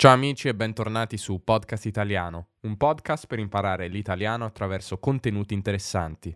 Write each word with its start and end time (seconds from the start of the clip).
Ciao 0.00 0.12
amici 0.12 0.46
e 0.46 0.54
bentornati 0.54 1.16
su 1.16 1.42
Podcast 1.42 1.84
Italiano, 1.86 2.50
un 2.60 2.76
podcast 2.76 3.26
per 3.26 3.40
imparare 3.40 3.88
l'italiano 3.88 4.44
attraverso 4.44 4.98
contenuti 4.98 5.54
interessanti. 5.54 6.32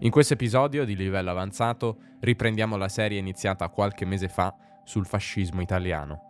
In 0.00 0.10
questo 0.10 0.32
episodio 0.32 0.84
di 0.84 0.96
livello 0.96 1.30
avanzato 1.30 1.98
riprendiamo 2.18 2.76
la 2.76 2.88
serie 2.88 3.20
iniziata 3.20 3.68
qualche 3.68 4.04
mese 4.04 4.28
fa 4.28 4.52
sul 4.82 5.06
fascismo 5.06 5.60
italiano. 5.60 6.22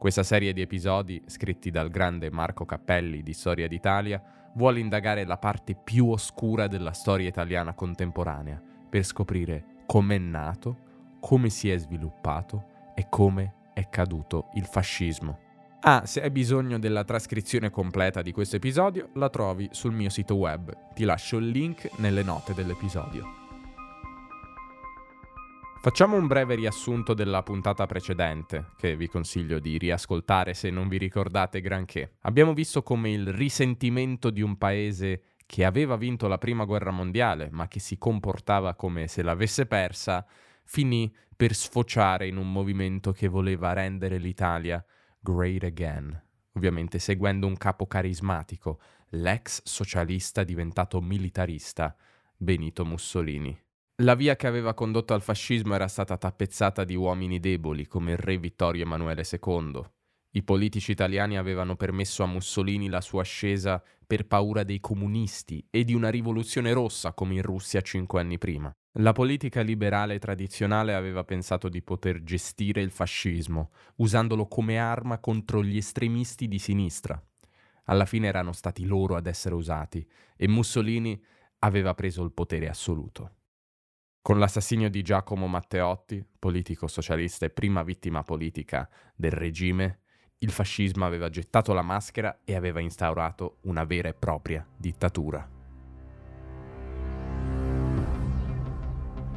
Questa 0.00 0.24
serie 0.24 0.52
di 0.52 0.60
episodi, 0.60 1.22
scritti 1.26 1.70
dal 1.70 1.90
grande 1.90 2.28
Marco 2.28 2.64
Cappelli 2.64 3.22
di 3.22 3.32
Storia 3.32 3.68
d'Italia, 3.68 4.20
vuole 4.56 4.80
indagare 4.80 5.24
la 5.24 5.38
parte 5.38 5.76
più 5.76 6.08
oscura 6.08 6.66
della 6.66 6.92
storia 6.92 7.28
italiana 7.28 7.72
contemporanea, 7.72 8.60
per 8.90 9.04
scoprire 9.04 9.84
come 9.86 10.16
è 10.16 10.18
nato, 10.18 10.76
come 11.20 11.50
si 11.50 11.70
è 11.70 11.78
sviluppato 11.78 12.64
e 12.96 13.06
come 13.08 13.70
è 13.74 13.88
caduto 13.88 14.48
il 14.54 14.66
fascismo. 14.66 15.49
Ah, 15.82 16.04
se 16.04 16.20
hai 16.20 16.30
bisogno 16.30 16.78
della 16.78 17.04
trascrizione 17.04 17.70
completa 17.70 18.20
di 18.20 18.32
questo 18.32 18.56
episodio, 18.56 19.08
la 19.14 19.30
trovi 19.30 19.66
sul 19.72 19.94
mio 19.94 20.10
sito 20.10 20.34
web. 20.34 20.92
Ti 20.92 21.04
lascio 21.04 21.38
il 21.38 21.48
link 21.48 21.88
nelle 21.96 22.22
note 22.22 22.52
dell'episodio. 22.52 23.24
Facciamo 25.80 26.18
un 26.18 26.26
breve 26.26 26.54
riassunto 26.54 27.14
della 27.14 27.42
puntata 27.42 27.86
precedente, 27.86 28.72
che 28.76 28.94
vi 28.94 29.08
consiglio 29.08 29.58
di 29.58 29.78
riascoltare 29.78 30.52
se 30.52 30.68
non 30.68 30.86
vi 30.86 30.98
ricordate 30.98 31.62
granché. 31.62 32.16
Abbiamo 32.20 32.52
visto 32.52 32.82
come 32.82 33.10
il 33.10 33.32
risentimento 33.32 34.28
di 34.28 34.42
un 34.42 34.58
paese 34.58 35.22
che 35.46 35.64
aveva 35.64 35.96
vinto 35.96 36.28
la 36.28 36.36
prima 36.36 36.66
guerra 36.66 36.90
mondiale, 36.90 37.48
ma 37.50 37.68
che 37.68 37.80
si 37.80 37.96
comportava 37.96 38.74
come 38.74 39.08
se 39.08 39.22
l'avesse 39.22 39.64
persa, 39.64 40.26
finì 40.62 41.10
per 41.34 41.54
sfociare 41.54 42.26
in 42.26 42.36
un 42.36 42.52
movimento 42.52 43.12
che 43.12 43.28
voleva 43.28 43.72
rendere 43.72 44.18
l'Italia 44.18 44.84
Great 45.22 45.64
Again, 45.64 46.22
ovviamente 46.54 46.98
seguendo 46.98 47.46
un 47.46 47.56
capo 47.56 47.86
carismatico, 47.86 48.80
l'ex 49.10 49.60
socialista 49.64 50.44
diventato 50.44 51.00
militarista, 51.02 51.94
Benito 52.34 52.86
Mussolini. 52.86 53.58
La 53.96 54.14
via 54.14 54.34
che 54.34 54.46
aveva 54.46 54.72
condotto 54.72 55.12
al 55.12 55.20
fascismo 55.20 55.74
era 55.74 55.88
stata 55.88 56.16
tappezzata 56.16 56.84
di 56.84 56.94
uomini 56.94 57.38
deboli 57.38 57.86
come 57.86 58.12
il 58.12 58.16
re 58.16 58.38
Vittorio 58.38 58.82
Emanuele 58.82 59.24
II. 59.30 59.82
I 60.32 60.44
politici 60.44 60.92
italiani 60.92 61.36
avevano 61.36 61.74
permesso 61.74 62.22
a 62.22 62.26
Mussolini 62.26 62.88
la 62.88 63.00
sua 63.00 63.22
ascesa 63.22 63.82
per 64.06 64.26
paura 64.26 64.62
dei 64.62 64.78
comunisti 64.78 65.66
e 65.70 65.82
di 65.82 65.92
una 65.92 66.08
rivoluzione 66.08 66.72
rossa 66.72 67.12
come 67.12 67.34
in 67.34 67.42
Russia 67.42 67.80
cinque 67.80 68.20
anni 68.20 68.38
prima. 68.38 68.70
La 68.94 69.12
politica 69.12 69.60
liberale 69.60 70.20
tradizionale 70.20 70.94
aveva 70.94 71.24
pensato 71.24 71.68
di 71.68 71.82
poter 71.82 72.22
gestire 72.22 72.80
il 72.80 72.90
fascismo, 72.90 73.70
usandolo 73.96 74.46
come 74.46 74.78
arma 74.78 75.18
contro 75.18 75.64
gli 75.64 75.76
estremisti 75.76 76.46
di 76.46 76.60
sinistra. 76.60 77.20
Alla 77.84 78.04
fine 78.04 78.28
erano 78.28 78.52
stati 78.52 78.84
loro 78.86 79.16
ad 79.16 79.26
essere 79.26 79.56
usati 79.56 80.08
e 80.36 80.46
Mussolini 80.46 81.20
aveva 81.60 81.94
preso 81.94 82.22
il 82.22 82.32
potere 82.32 82.68
assoluto. 82.68 83.34
Con 84.22 84.38
l'assassinio 84.38 84.90
di 84.90 85.02
Giacomo 85.02 85.48
Matteotti, 85.48 86.24
politico 86.38 86.86
socialista 86.86 87.46
e 87.46 87.50
prima 87.50 87.82
vittima 87.82 88.22
politica 88.22 88.88
del 89.16 89.32
regime, 89.32 90.02
il 90.42 90.52
fascismo 90.52 91.04
aveva 91.04 91.28
gettato 91.28 91.74
la 91.74 91.82
maschera 91.82 92.40
e 92.44 92.56
aveva 92.56 92.80
instaurato 92.80 93.58
una 93.62 93.84
vera 93.84 94.08
e 94.08 94.14
propria 94.14 94.66
dittatura. 94.74 95.46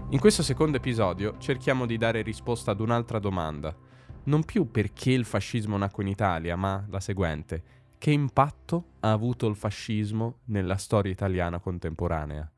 In 0.09 0.19
questo 0.19 0.43
secondo 0.43 0.77
episodio 0.77 1.37
cerchiamo 1.39 1.85
di 1.85 1.97
dare 1.97 2.21
risposta 2.21 2.71
ad 2.71 2.79
un'altra 2.79 3.19
domanda, 3.19 3.75
non 4.25 4.45
più 4.45 4.71
perché 4.71 5.11
il 5.11 5.25
fascismo 5.25 5.75
nacque 5.75 6.03
in 6.03 6.09
Italia, 6.09 6.55
ma 6.55 6.85
la 6.89 7.01
seguente, 7.01 7.63
che 7.97 8.11
impatto 8.11 8.91
ha 9.01 9.11
avuto 9.11 9.47
il 9.47 9.57
fascismo 9.57 10.39
nella 10.45 10.77
storia 10.77 11.11
italiana 11.11 11.59
contemporanea? 11.59 12.49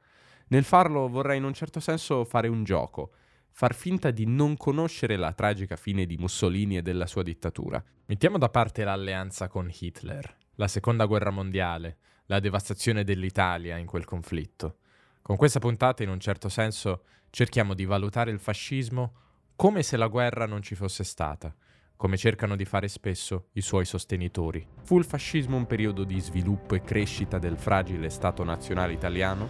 Nel 0.49 0.65
farlo 0.65 1.07
vorrei 1.07 1.39
in 1.39 1.45
un 1.45 1.53
certo 1.53 1.79
senso 1.79 2.23
fare 2.25 2.47
un 2.47 2.63
gioco, 2.63 3.09
far 3.57 3.73
finta 3.73 4.11
di 4.11 4.25
non 4.25 4.57
conoscere 4.57 5.15
la 5.15 5.31
tragica 5.31 5.77
fine 5.77 6.05
di 6.05 6.17
Mussolini 6.17 6.75
e 6.75 6.81
della 6.81 7.07
sua 7.07 7.23
dittatura. 7.23 7.81
Mettiamo 8.07 8.37
da 8.37 8.49
parte 8.49 8.83
l'alleanza 8.83 9.47
con 9.47 9.71
Hitler, 9.73 10.35
la 10.55 10.67
seconda 10.67 11.05
guerra 11.05 11.29
mondiale, 11.29 11.97
la 12.25 12.41
devastazione 12.41 13.05
dell'Italia 13.05 13.77
in 13.77 13.85
quel 13.85 14.03
conflitto. 14.03 14.79
Con 15.21 15.37
questa 15.37 15.59
puntata, 15.59 16.03
in 16.03 16.09
un 16.09 16.19
certo 16.19 16.49
senso, 16.49 17.03
cerchiamo 17.29 17.73
di 17.73 17.85
valutare 17.85 18.29
il 18.29 18.39
fascismo 18.39 19.13
come 19.55 19.83
se 19.83 19.95
la 19.95 20.07
guerra 20.07 20.45
non 20.45 20.61
ci 20.61 20.75
fosse 20.75 21.05
stata, 21.05 21.55
come 21.95 22.17
cercano 22.17 22.57
di 22.57 22.65
fare 22.65 22.89
spesso 22.89 23.47
i 23.53 23.61
suoi 23.61 23.85
sostenitori. 23.85 24.67
Fu 24.83 24.97
il 24.97 25.05
fascismo 25.05 25.55
un 25.55 25.65
periodo 25.65 26.03
di 26.03 26.19
sviluppo 26.19 26.75
e 26.75 26.81
crescita 26.81 27.39
del 27.39 27.55
fragile 27.55 28.09
Stato 28.09 28.43
nazionale 28.43 28.91
italiano? 28.91 29.47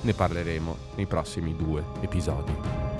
Ne 0.00 0.12
parleremo 0.12 0.76
nei 0.96 1.06
prossimi 1.06 1.54
due 1.54 1.84
episodi. 2.00 2.93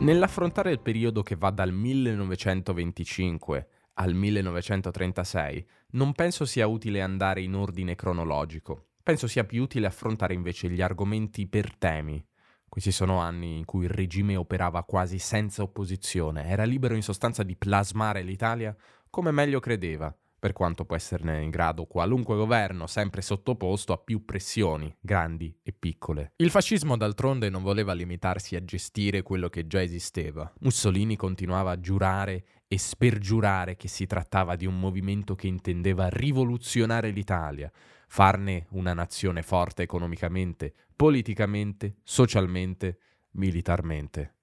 Nell'affrontare 0.00 0.70
il 0.70 0.80
periodo 0.80 1.22
che 1.22 1.36
va 1.36 1.50
dal 1.50 1.72
1925 1.72 3.68
al 3.94 4.14
1936, 4.14 5.66
non 5.90 6.14
penso 6.14 6.46
sia 6.46 6.66
utile 6.66 7.02
andare 7.02 7.42
in 7.42 7.54
ordine 7.54 7.94
cronologico. 7.94 8.86
Penso 9.02 9.26
sia 9.26 9.44
più 9.44 9.62
utile 9.62 9.86
affrontare 9.86 10.32
invece 10.32 10.70
gli 10.70 10.80
argomenti 10.80 11.46
per 11.46 11.76
temi. 11.76 12.26
Questi 12.66 12.92
sono 12.92 13.18
anni 13.18 13.58
in 13.58 13.66
cui 13.66 13.84
il 13.84 13.90
regime 13.90 14.36
operava 14.36 14.84
quasi 14.84 15.18
senza 15.18 15.62
opposizione, 15.62 16.46
era 16.46 16.64
libero 16.64 16.94
in 16.94 17.02
sostanza 17.02 17.42
di 17.42 17.56
plasmare 17.56 18.22
l'Italia 18.22 18.74
come 19.10 19.32
meglio 19.32 19.60
credeva, 19.60 20.16
per 20.40 20.54
quanto 20.54 20.86
può 20.86 20.96
esserne 20.96 21.42
in 21.42 21.50
grado 21.50 21.84
qualunque 21.84 22.34
governo, 22.34 22.86
sempre 22.86 23.20
sottoposto 23.20 23.92
a 23.92 23.98
più 23.98 24.24
pressioni, 24.24 24.92
grandi 24.98 25.54
e 25.62 25.72
piccole. 25.72 26.32
Il 26.36 26.50
fascismo 26.50 26.96
d'altronde 26.96 27.50
non 27.50 27.62
voleva 27.62 27.92
limitarsi 27.92 28.56
a 28.56 28.64
gestire 28.64 29.22
quello 29.22 29.50
che 29.50 29.66
già 29.66 29.82
esisteva. 29.82 30.50
Mussolini 30.60 31.14
continuava 31.14 31.72
a 31.72 31.78
giurare 31.78 32.44
e 32.66 32.78
spergiurare 32.78 33.76
che 33.76 33.88
si 33.88 34.06
trattava 34.06 34.56
di 34.56 34.64
un 34.64 34.80
movimento 34.80 35.34
che 35.34 35.46
intendeva 35.46 36.08
rivoluzionare 36.08 37.10
l'Italia, 37.10 37.70
farne 38.08 38.66
una 38.70 38.94
nazione 38.94 39.42
forte 39.42 39.82
economicamente, 39.82 40.74
politicamente, 40.96 41.96
socialmente, 42.02 42.98
militarmente. 43.32 44.36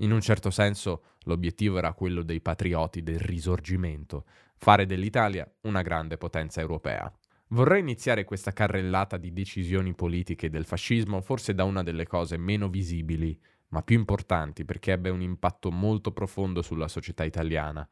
In 0.00 0.12
un 0.12 0.20
certo 0.20 0.50
senso 0.50 1.02
l'obiettivo 1.22 1.78
era 1.78 1.92
quello 1.92 2.22
dei 2.22 2.40
patrioti 2.40 3.02
del 3.02 3.18
risorgimento, 3.18 4.24
fare 4.58 4.86
dell'Italia 4.86 5.50
una 5.62 5.82
grande 5.82 6.16
potenza 6.16 6.60
europea. 6.60 7.10
Vorrei 7.48 7.80
iniziare 7.80 8.24
questa 8.24 8.52
carrellata 8.52 9.16
di 9.16 9.32
decisioni 9.32 9.94
politiche 9.94 10.50
del 10.50 10.66
fascismo 10.66 11.22
forse 11.22 11.54
da 11.54 11.64
una 11.64 11.82
delle 11.82 12.06
cose 12.06 12.36
meno 12.36 12.68
visibili, 12.68 13.40
ma 13.68 13.82
più 13.82 13.96
importanti 13.96 14.64
perché 14.64 14.92
ebbe 14.92 15.10
un 15.10 15.22
impatto 15.22 15.70
molto 15.70 16.12
profondo 16.12 16.60
sulla 16.60 16.88
società 16.88 17.24
italiana, 17.24 17.88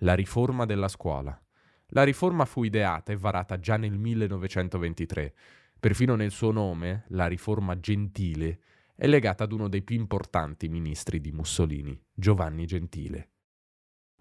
la 0.00 0.14
riforma 0.14 0.66
della 0.66 0.88
scuola. 0.88 1.40
La 1.92 2.02
riforma 2.02 2.44
fu 2.44 2.64
ideata 2.64 3.12
e 3.12 3.16
varata 3.16 3.58
già 3.58 3.76
nel 3.76 3.96
1923. 3.96 5.34
Perfino 5.80 6.16
nel 6.16 6.30
suo 6.30 6.50
nome, 6.50 7.04
la 7.08 7.26
riforma 7.26 7.78
gentile, 7.78 8.60
è 8.94 9.06
legata 9.06 9.44
ad 9.44 9.52
uno 9.52 9.68
dei 9.68 9.82
più 9.82 9.96
importanti 9.96 10.68
ministri 10.68 11.20
di 11.20 11.30
Mussolini, 11.30 11.98
Giovanni 12.12 12.66
Gentile. 12.66 13.30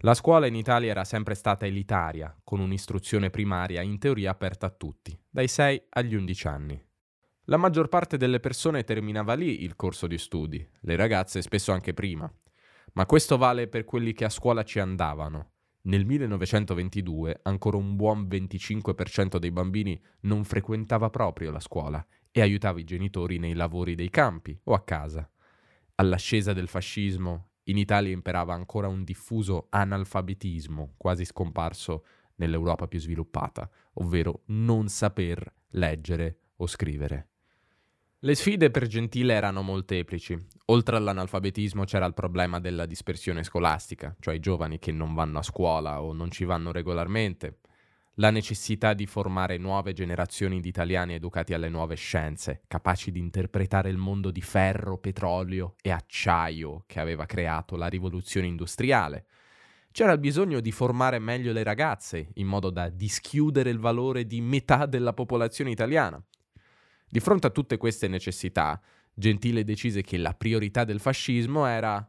La 0.02 0.14
scuola 0.14 0.46
in 0.46 0.54
Italia 0.54 0.92
era 0.92 1.04
sempre 1.04 1.34
stata 1.34 1.66
elitaria, 1.66 2.36
con 2.44 2.60
un'istruzione 2.60 3.32
primaria 3.32 3.82
in 3.82 3.98
teoria 3.98 4.30
aperta 4.30 4.68
a 4.68 4.70
tutti, 4.70 5.20
dai 5.28 5.48
6 5.48 5.86
agli 5.90 6.14
11 6.14 6.48
anni. 6.48 6.86
La 7.46 7.58
maggior 7.58 7.90
parte 7.90 8.16
delle 8.16 8.40
persone 8.40 8.84
terminava 8.84 9.34
lì 9.34 9.64
il 9.64 9.76
corso 9.76 10.06
di 10.06 10.20
studi, 10.20 10.64
le 10.82 10.96
ragazze 10.96 11.42
spesso 11.42 11.72
anche 11.72 11.96
prima. 11.96 12.32
Ma 12.94 13.08
questo 13.08 13.38
vale 13.38 13.68
per 13.68 13.86
quelli 13.86 14.14
che 14.14 14.26
a 14.26 14.30
scuola 14.30 14.64
ci 14.64 14.80
andavano, 14.80 15.54
nel 15.88 16.06
1922 16.06 17.40
ancora 17.44 17.78
un 17.78 17.96
buon 17.96 18.28
25% 18.28 19.38
dei 19.38 19.52
bambini 19.52 20.00
non 20.22 20.44
frequentava 20.44 21.10
proprio 21.10 21.50
la 21.50 21.60
scuola 21.60 22.06
e 22.30 22.42
aiutava 22.42 22.80
i 22.80 22.84
genitori 22.84 23.40
nei 23.40 23.54
lavori 23.54 23.96
dei 23.96 24.10
campi 24.10 24.60
o 24.66 24.74
a 24.74 24.84
casa. 24.84 25.28
All'ascesa 25.96 26.54
del 26.54 26.68
fascismo 26.68 27.52
in 27.68 27.78
Italia 27.78 28.12
imperava 28.12 28.54
ancora 28.54 28.88
un 28.88 29.04
diffuso 29.04 29.68
analfabetismo, 29.70 30.94
quasi 30.98 31.26
scomparso 31.26 32.06
nell'Europa 32.36 32.88
più 32.88 33.00
sviluppata, 33.00 33.70
ovvero 33.94 34.42
non 34.48 34.88
saper 34.88 35.52
leggere 35.70 36.38
o 36.58 36.68
scrivere. 36.68 37.30
Le 38.20 38.34
sfide 38.34 38.72
per 38.72 38.88
Gentile 38.88 39.34
erano 39.34 39.62
molteplici. 39.62 40.38
Oltre 40.66 40.98
all'analfabetismo 40.98 41.84
c'era 41.84 42.06
il 42.06 42.16
problema 42.16 42.60
della 42.60 42.88
dispersione 42.88 43.44
scolastica, 43.44 44.16
cioè 44.20 44.36
i 44.36 44.40
giovani 44.40 44.80
che 44.80 44.92
non 44.92 45.14
vanno 45.14 45.40
a 45.40 45.44
scuola 45.44 46.02
o 46.02 46.14
non 46.14 46.32
ci 46.32 46.44
vanno 46.44 46.72
regolarmente, 46.72 47.60
la 48.20 48.32
necessità 48.32 48.94
di 48.94 49.06
formare 49.06 49.58
nuove 49.58 49.94
generazioni 49.94 50.60
di 50.60 50.70
italiani 50.70 51.14
educati 51.14 51.54
alle 51.54 51.70
nuove 51.70 51.96
scienze, 51.96 52.64
capaci 52.68 53.12
di 53.12 53.20
interpretare 53.20 53.90
il 53.90 53.98
mondo 53.98 54.32
di 54.32 54.42
ferro, 54.42 54.98
petrolio 54.98 55.76
e 55.82 55.92
acciaio 55.92 56.84
che 56.88 57.00
aveva 57.00 57.26
creato 57.26 57.76
la 57.76 57.88
rivoluzione 57.88 58.48
industriale. 58.48 59.26
C'era 59.92 60.14
il 60.14 60.20
bisogno 60.20 60.62
di 60.62 60.72
formare 60.72 61.20
meglio 61.20 61.52
le 61.52 61.64
ragazze, 61.64 62.30
in 62.36 62.48
modo 62.48 62.72
da 62.72 62.90
dischiudere 62.90 63.70
il 63.70 63.80
valore 63.80 64.26
di 64.26 64.42
metà 64.42 64.88
della 64.88 65.14
popolazione 65.14 65.70
italiana. 65.70 66.24
Di 67.10 67.20
fronte 67.20 67.48
a 67.48 67.52
tutte 67.52 67.78
queste 67.78 68.08
necessità, 68.08 68.82
Gentile 69.14 69.64
decise 69.64 70.02
che 70.02 70.18
la 70.18 70.34
priorità 70.34 70.84
del 70.84 71.00
fascismo 71.00 71.66
era 71.66 72.08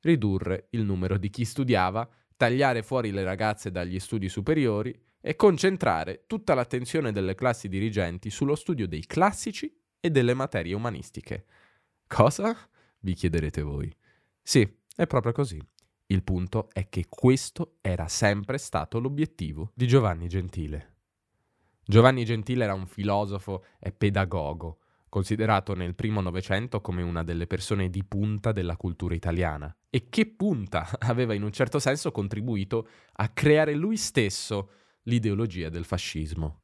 ridurre 0.00 0.66
il 0.70 0.84
numero 0.84 1.16
di 1.16 1.30
chi 1.30 1.44
studiava, 1.44 2.08
tagliare 2.36 2.82
fuori 2.82 3.10
le 3.10 3.24
ragazze 3.24 3.70
dagli 3.70 3.98
studi 3.98 4.28
superiori 4.28 4.96
e 5.20 5.34
concentrare 5.34 6.24
tutta 6.26 6.54
l'attenzione 6.54 7.12
delle 7.12 7.34
classi 7.34 7.68
dirigenti 7.68 8.30
sullo 8.30 8.54
studio 8.54 8.86
dei 8.86 9.04
classici 9.06 9.74
e 9.98 10.10
delle 10.10 10.34
materie 10.34 10.74
umanistiche. 10.74 11.46
Cosa? 12.06 12.56
vi 13.00 13.14
chiederete 13.14 13.62
voi. 13.62 13.94
Sì, 14.42 14.68
è 14.94 15.06
proprio 15.06 15.32
così. 15.32 15.60
Il 16.06 16.22
punto 16.22 16.68
è 16.72 16.88
che 16.88 17.06
questo 17.08 17.78
era 17.80 18.06
sempre 18.08 18.58
stato 18.58 19.00
l'obiettivo 19.00 19.72
di 19.74 19.86
Giovanni 19.86 20.28
Gentile. 20.28 20.94
Giovanni 21.84 22.24
Gentile 22.24 22.64
era 22.64 22.74
un 22.74 22.86
filosofo 22.86 23.64
e 23.78 23.92
pedagogo, 23.92 24.78
considerato 25.08 25.74
nel 25.74 25.94
primo 25.94 26.20
Novecento 26.20 26.80
come 26.80 27.02
una 27.02 27.22
delle 27.22 27.46
persone 27.46 27.88
di 27.90 28.04
punta 28.04 28.52
della 28.52 28.76
cultura 28.76 29.14
italiana 29.14 29.74
e 29.88 30.08
che 30.08 30.26
punta 30.26 30.88
aveva 31.00 31.34
in 31.34 31.42
un 31.42 31.52
certo 31.52 31.78
senso 31.78 32.10
contribuito 32.10 32.88
a 33.14 33.28
creare 33.28 33.74
lui 33.74 33.96
stesso 33.96 34.70
l'ideologia 35.02 35.68
del 35.68 35.84
fascismo. 35.84 36.62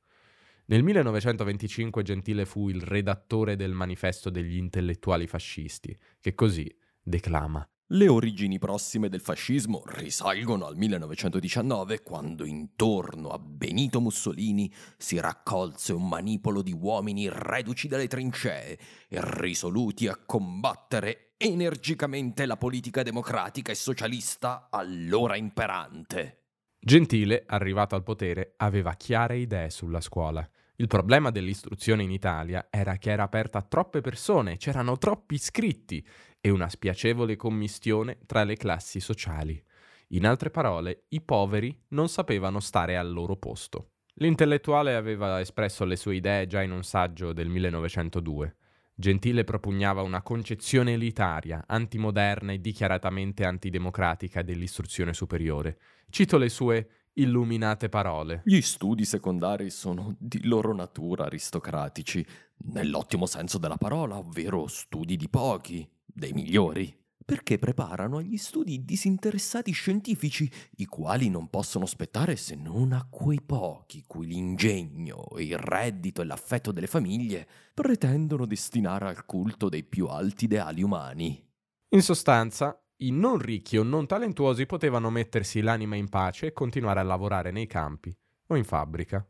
Nel 0.67 0.83
1925 0.83 2.03
Gentile 2.03 2.44
fu 2.44 2.69
il 2.69 2.83
redattore 2.83 3.56
del 3.56 3.73
manifesto 3.73 4.31
degli 4.31 4.56
intellettuali 4.56 5.27
fascisti, 5.27 5.97
che 6.21 6.35
così 6.35 6.73
declama 7.03 7.67
le 7.93 8.09
origini 8.09 8.59
prossime 8.59 9.09
del 9.09 9.21
fascismo 9.21 9.83
risalgono 9.87 10.67
al 10.67 10.77
1919, 10.77 12.03
quando 12.03 12.44
intorno 12.44 13.29
a 13.29 13.39
Benito 13.39 14.00
Mussolini 14.00 14.73
si 14.97 15.21
raccolse 15.21 15.93
un 15.93 16.09
manipolo 16.09 16.62
di 16.62 16.73
uomini 16.73 17.29
reduci 17.31 17.89
dalle 17.89 18.06
trincee 18.06 18.79
e 19.09 19.21
risoluti 19.21 20.09
a 20.09 20.17
combattere 20.17 21.35
energicamente 21.37 22.47
la 22.47 22.56
politica 22.56 23.03
democratica 23.03 23.73
e 23.73 23.75
socialista 23.77 24.69
allora 24.71 25.37
imperante. 25.37 26.39
Gentile, 26.79 27.44
arrivato 27.47 27.94
al 27.94 28.03
potere, 28.03 28.55
aveva 28.56 28.94
chiare 28.94 29.37
idee 29.37 29.71
sulla 29.71 30.00
scuola. 30.00 30.49
Il 30.77 30.87
problema 30.87 31.31
dell'istruzione 31.31 32.03
in 32.03 32.11
Italia 32.11 32.67
era 32.71 32.97
che 32.97 33.11
era 33.11 33.23
aperta 33.23 33.59
a 33.59 33.62
troppe 33.62 34.00
persone, 34.00 34.56
c'erano 34.56 34.97
troppi 34.97 35.35
iscritti 35.35 36.05
e 36.43 36.50
una 36.50 36.69
spiacevole 36.69 37.37
commistione 37.37 38.19
tra 38.27 38.43
le 38.43 38.56
classi 38.56 39.00
sociali. 39.00 39.62
In 40.09 40.27
altre 40.27 40.50
parole, 40.50 41.05
i 41.11 41.23
poveri 41.23 41.75
non 41.91 42.09
sapevano 42.09 42.61
stare 42.61 42.99
al 42.99 43.11
loro 43.11 43.37
posto. 43.37 43.93
L'intellettuale 44.17 44.94
aveva 44.94 45.41
espresso 45.41 45.85
le 45.85 45.97
sue 45.97 46.17
idee 46.17 46.47
già 46.47 46.61
in 46.61 46.73
un 46.73 46.83
saggio 46.83 47.33
del 47.33 47.49
1902. 47.49 48.56
Gentile 48.94 49.44
propugnava 49.44 50.03
una 50.03 50.21
concezione 50.21 50.94
elitaria, 50.94 51.65
antimoderna 51.67 52.53
e 52.53 52.61
dichiaratamente 52.61 53.44
antidemocratica 53.44 54.43
dell'istruzione 54.43 55.15
superiore. 55.15 55.79
Cito 56.11 56.37
le 56.37 56.49
sue 56.49 56.89
illuminate 57.15 57.89
parole. 57.89 58.43
Gli 58.44 58.61
studi 58.61 59.05
secondari 59.05 59.71
sono 59.71 60.15
di 60.19 60.44
loro 60.47 60.75
natura 60.75 61.25
aristocratici, 61.25 62.25
nell'ottimo 62.73 63.27
senso 63.27 63.59
della 63.59 63.77
parola, 63.77 64.19
ovvero 64.19 64.67
studi 64.67 65.17
di 65.17 65.29
pochi, 65.29 65.89
dei 66.04 66.32
migliori, 66.32 66.94
perché 67.25 67.58
preparano 67.58 68.19
agli 68.19 68.37
studi 68.37 68.84
disinteressati 68.84 69.72
scientifici, 69.72 70.50
i 70.76 70.87
quali 70.87 71.28
non 71.28 71.49
possono 71.49 71.84
aspettare 71.84 72.37
se 72.37 72.54
non 72.54 72.93
a 72.93 73.06
quei 73.08 73.40
pochi 73.40 74.04
cui 74.06 74.26
l'ingegno, 74.26 75.28
il 75.38 75.56
reddito 75.56 76.22
e 76.22 76.25
l'affetto 76.25 76.72
delle 76.72 76.87
famiglie 76.87 77.46
pretendono 77.72 78.46
destinare 78.46 79.08
al 79.08 79.25
culto 79.25 79.69
dei 79.69 79.84
più 79.84 80.06
alti 80.06 80.44
ideali 80.44 80.82
umani. 80.82 81.49
In 81.90 82.02
sostanza, 82.02 82.76
i 82.98 83.10
non 83.10 83.38
ricchi 83.38 83.76
o 83.78 83.82
non 83.82 84.06
talentuosi 84.06 84.66
potevano 84.66 85.10
mettersi 85.10 85.60
l'anima 85.60 85.96
in 85.96 86.08
pace 86.08 86.46
e 86.46 86.52
continuare 86.52 87.00
a 87.00 87.05
lavorare 87.05 87.50
nei 87.50 87.66
campi 87.66 88.14
o 88.48 88.56
in 88.56 88.64
fabbrica. 88.64 89.26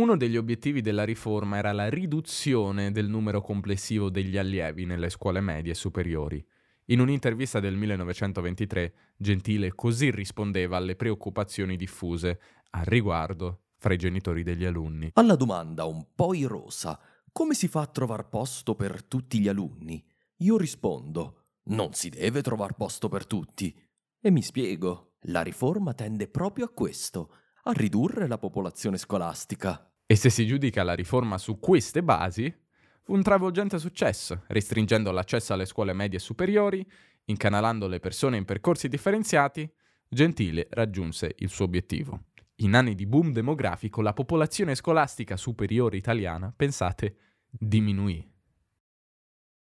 Uno 0.00 0.16
degli 0.16 0.38
obiettivi 0.38 0.80
della 0.80 1.04
riforma 1.04 1.58
era 1.58 1.72
la 1.72 1.90
riduzione 1.90 2.90
del 2.90 3.06
numero 3.06 3.42
complessivo 3.42 4.08
degli 4.08 4.38
allievi 4.38 4.86
nelle 4.86 5.10
scuole 5.10 5.42
medie 5.42 5.72
e 5.72 5.74
superiori. 5.74 6.42
In 6.86 7.00
un'intervista 7.00 7.60
del 7.60 7.76
1923, 7.76 8.94
Gentile 9.18 9.74
così 9.74 10.10
rispondeva 10.10 10.78
alle 10.78 10.96
preoccupazioni 10.96 11.76
diffuse 11.76 12.40
al 12.70 12.86
riguardo 12.86 13.64
fra 13.76 13.92
i 13.92 13.98
genitori 13.98 14.42
degli 14.42 14.64
alunni. 14.64 15.10
Alla 15.12 15.36
domanda 15.36 15.84
un 15.84 16.06
po' 16.14 16.32
irosa, 16.32 16.98
come 17.30 17.52
si 17.52 17.68
fa 17.68 17.82
a 17.82 17.86
trovare 17.86 18.24
posto 18.24 18.74
per 18.74 19.04
tutti 19.04 19.38
gli 19.38 19.48
alunni? 19.48 20.02
Io 20.38 20.56
rispondo, 20.56 21.48
non 21.64 21.92
si 21.92 22.08
deve 22.08 22.40
trovare 22.40 22.72
posto 22.72 23.10
per 23.10 23.26
tutti. 23.26 23.78
E 24.18 24.30
mi 24.30 24.40
spiego, 24.40 25.16
la 25.24 25.42
riforma 25.42 25.92
tende 25.92 26.26
proprio 26.26 26.64
a 26.64 26.70
questo, 26.70 27.34
a 27.64 27.72
ridurre 27.72 28.26
la 28.26 28.38
popolazione 28.38 28.96
scolastica. 28.96 29.84
E 30.10 30.16
se 30.16 30.28
si 30.28 30.44
giudica 30.44 30.82
la 30.82 30.94
riforma 30.94 31.38
su 31.38 31.60
queste 31.60 32.02
basi, 32.02 32.52
fu 33.00 33.12
un 33.12 33.22
travolgente 33.22 33.78
successo, 33.78 34.42
restringendo 34.48 35.12
l'accesso 35.12 35.52
alle 35.52 35.66
scuole 35.66 35.92
medie 35.92 36.18
e 36.18 36.20
superiori, 36.20 36.84
incanalando 37.26 37.86
le 37.86 38.00
persone 38.00 38.36
in 38.36 38.44
percorsi 38.44 38.88
differenziati, 38.88 39.72
Gentile 40.08 40.66
raggiunse 40.72 41.36
il 41.38 41.48
suo 41.48 41.66
obiettivo. 41.66 42.24
In 42.56 42.74
anni 42.74 42.96
di 42.96 43.06
boom 43.06 43.30
demografico 43.30 44.02
la 44.02 44.12
popolazione 44.12 44.74
scolastica 44.74 45.36
superiore 45.36 45.96
italiana, 45.96 46.52
pensate, 46.56 47.16
diminuì. 47.48 48.28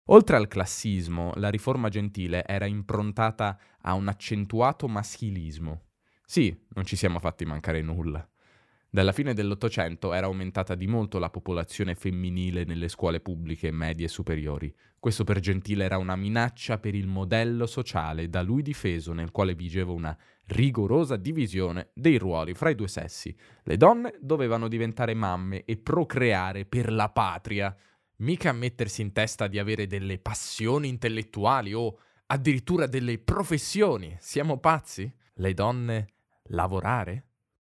Oltre 0.09 0.37
al 0.37 0.49
classismo, 0.49 1.33
la 1.37 1.49
riforma 1.49 1.89
gentile 1.89 2.45
era 2.45 2.67
improntata 2.67 3.59
a 3.81 3.95
un 3.95 4.07
accentuato 4.07 4.87
maschilismo. 4.87 5.85
Sì, 6.27 6.55
non 6.75 6.85
ci 6.85 6.95
siamo 6.95 7.21
fatti 7.21 7.47
mancare 7.47 7.81
nulla. 7.81 8.29
Dalla 8.89 9.13
fine 9.13 9.35
dell'Ottocento 9.35 10.13
era 10.13 10.27
aumentata 10.27 10.75
di 10.75 10.87
molto 10.87 11.19
la 11.19 11.29
popolazione 11.29 11.95
femminile 11.95 12.65
nelle 12.65 12.89
scuole 12.89 13.21
pubbliche 13.21 13.71
medie 13.71 14.07
e 14.07 14.09
superiori. 14.09 14.75
Questo 14.99 15.25
per 15.25 15.41
Gentile 15.41 15.85
era 15.85 15.99
una 15.99 16.17
minaccia 16.17 16.79
per 16.79 16.95
il 16.95 17.07
modello 17.07 17.67
sociale 17.67 18.29
da 18.29 18.43
lui 18.43 18.63
difeso 18.63 19.13
nel 19.13 19.33
quale 19.33 19.55
vigeva 19.55 19.93
una 19.93 20.17
rigorosa 20.47 21.17
divisione 21.17 21.91
dei 21.93 22.17
ruoli 22.17 22.55
fra 22.55 22.71
i 22.71 22.75
due 22.75 22.89
sessi. 22.89 23.37
Le 23.65 23.77
donne 23.77 24.15
dovevano 24.21 24.69
diventare 24.69 25.15
mamme 25.15 25.65
e 25.65 25.77
procreare 25.77 26.65
per 26.65 26.91
la 26.91 27.11
patria, 27.11 27.77
mica 28.19 28.53
mettersi 28.53 29.03
in 29.03 29.13
testa 29.13 29.47
di 29.47 29.59
avere 29.59 29.87
delle 29.87 30.19
passioni 30.19 30.89
intellettuali 30.89 31.75
o 31.75 31.99
addirittura 32.27 32.87
delle 32.87 33.19
professioni. 33.19 34.17
Siamo 34.21 34.59
pazzi? 34.59 35.13
Le 35.35 35.55
donne 35.55 36.07
lavorare? 36.45 37.25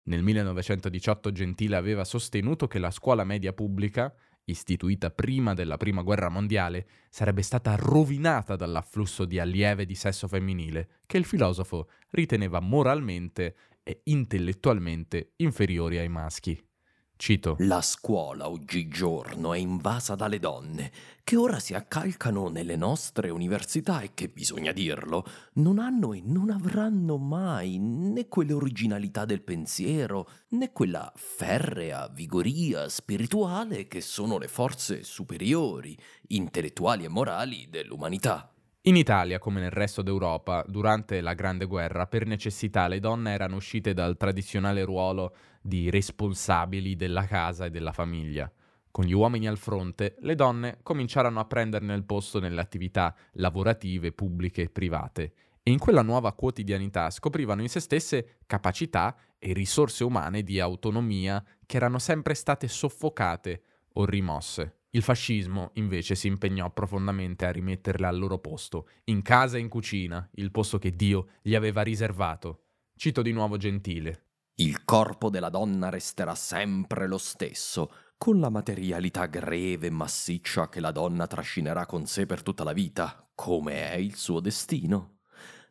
Nel 0.05 0.21
1918 0.21 1.31
Gentile 1.31 1.77
aveva 1.77 2.03
sostenuto 2.03 2.67
che 2.67 2.79
la 2.79 2.91
scuola 2.91 3.23
media 3.23 3.53
pubblica, 3.53 4.13
istituita 4.45 5.11
prima 5.11 5.53
della 5.53 5.77
Prima 5.77 6.01
Guerra 6.01 6.27
Mondiale, 6.27 6.87
sarebbe 7.09 7.41
stata 7.41 7.75
rovinata 7.75 8.57
dall'afflusso 8.57 9.23
di 9.23 9.39
allieve 9.39 9.85
di 9.85 9.95
sesso 9.95 10.27
femminile, 10.27 10.99
che 11.05 11.17
il 11.17 11.25
filosofo 11.25 11.89
riteneva 12.09 12.59
moralmente 12.59 13.55
e 13.81 14.01
intellettualmente 14.05 15.33
inferiori 15.37 15.97
ai 15.97 16.09
maschi. 16.09 16.61
Cito. 17.23 17.55
La 17.59 17.81
scuola 17.81 18.49
oggigiorno 18.49 19.53
è 19.53 19.57
invasa 19.57 20.13
dalle 20.13 20.39
donne, 20.39 20.91
che 21.23 21.37
ora 21.37 21.57
si 21.57 21.73
accalcano 21.73 22.49
nelle 22.49 22.75
nostre 22.75 23.29
università 23.29 24.01
e 24.01 24.09
che, 24.13 24.27
bisogna 24.27 24.73
dirlo, 24.73 25.25
non 25.53 25.79
hanno 25.79 26.11
e 26.11 26.21
non 26.21 26.49
avranno 26.49 27.15
mai 27.15 27.77
né 27.79 28.27
quell'originalità 28.27 29.23
del 29.23 29.41
pensiero, 29.41 30.27
né 30.49 30.73
quella 30.73 31.09
ferrea 31.15 32.09
vigoria 32.09 32.89
spirituale 32.89 33.87
che 33.87 34.01
sono 34.01 34.37
le 34.37 34.49
forze 34.49 35.03
superiori, 35.03 35.97
intellettuali 36.27 37.05
e 37.05 37.07
morali 37.07 37.67
dell'umanità. 37.69 38.53
In 38.85 38.97
Italia, 38.97 39.39
come 39.39 39.61
nel 39.61 39.71
resto 39.71 40.01
d'Europa, 40.01 40.65
durante 40.67 41.21
la 41.21 41.35
Grande 41.35 41.63
Guerra, 41.63 42.05
per 42.05 42.25
necessità 42.25 42.89
le 42.89 42.99
donne 42.99 43.31
erano 43.31 43.55
uscite 43.55 43.93
dal 43.93 44.17
tradizionale 44.17 44.83
ruolo 44.83 45.33
di 45.63 45.89
responsabili 45.89 46.95
della 46.95 47.25
casa 47.25 47.65
e 47.65 47.69
della 47.69 47.93
famiglia. 47.93 48.51
Con 48.91 49.05
gli 49.05 49.13
uomini 49.13 49.47
al 49.47 49.57
fronte, 49.57 50.17
le 50.19 50.35
donne 50.35 50.77
cominciarono 50.83 51.39
a 51.39 51.45
prenderne 51.45 51.95
il 51.95 52.03
posto 52.03 52.39
nelle 52.39 52.61
attività 52.61 53.15
lavorative, 53.33 54.11
pubbliche 54.11 54.63
e 54.63 54.69
private, 54.69 55.33
e 55.63 55.71
in 55.71 55.79
quella 55.79 56.01
nuova 56.01 56.33
quotidianità 56.33 57.09
scoprivano 57.09 57.61
in 57.61 57.69
se 57.69 57.79
stesse 57.79 58.39
capacità 58.45 59.15
e 59.39 59.53
risorse 59.53 60.03
umane 60.03 60.43
di 60.43 60.59
autonomia 60.59 61.43
che 61.65 61.77
erano 61.77 61.97
sempre 61.97 62.33
state 62.33 62.67
soffocate 62.67 63.61
o 63.93 64.05
rimosse. 64.05 64.81
Il 64.91 65.01
fascismo 65.01 65.71
invece 65.73 66.13
si 66.13 66.27
impegnò 66.27 66.69
profondamente 66.71 67.47
a 67.47 67.51
rimetterle 67.51 68.05
al 68.05 68.19
loro 68.19 68.37
posto, 68.37 68.89
in 69.05 69.23
casa 69.23 69.57
e 69.57 69.61
in 69.61 69.69
cucina, 69.69 70.29
il 70.33 70.51
posto 70.51 70.77
che 70.77 70.91
Dio 70.91 71.29
gli 71.41 71.55
aveva 71.55 71.81
riservato. 71.81 72.65
Cito 72.95 73.23
di 73.23 73.31
nuovo 73.31 73.57
Gentile. 73.57 74.22
Il 74.57 74.85
corpo 74.85 75.31
della 75.31 75.49
donna 75.49 75.89
resterà 75.89 76.35
sempre 76.35 77.07
lo 77.07 77.17
stesso, 77.17 77.91
con 78.19 78.39
la 78.39 78.49
materialità 78.49 79.25
greve 79.25 79.87
e 79.87 79.89
massiccia 79.89 80.69
che 80.69 80.79
la 80.79 80.91
donna 80.91 81.25
trascinerà 81.25 81.87
con 81.87 82.05
sé 82.05 82.27
per 82.27 82.43
tutta 82.43 82.63
la 82.63 82.71
vita, 82.71 83.27
come 83.33 83.89
è 83.89 83.95
il 83.95 84.13
suo 84.13 84.39
destino. 84.39 85.21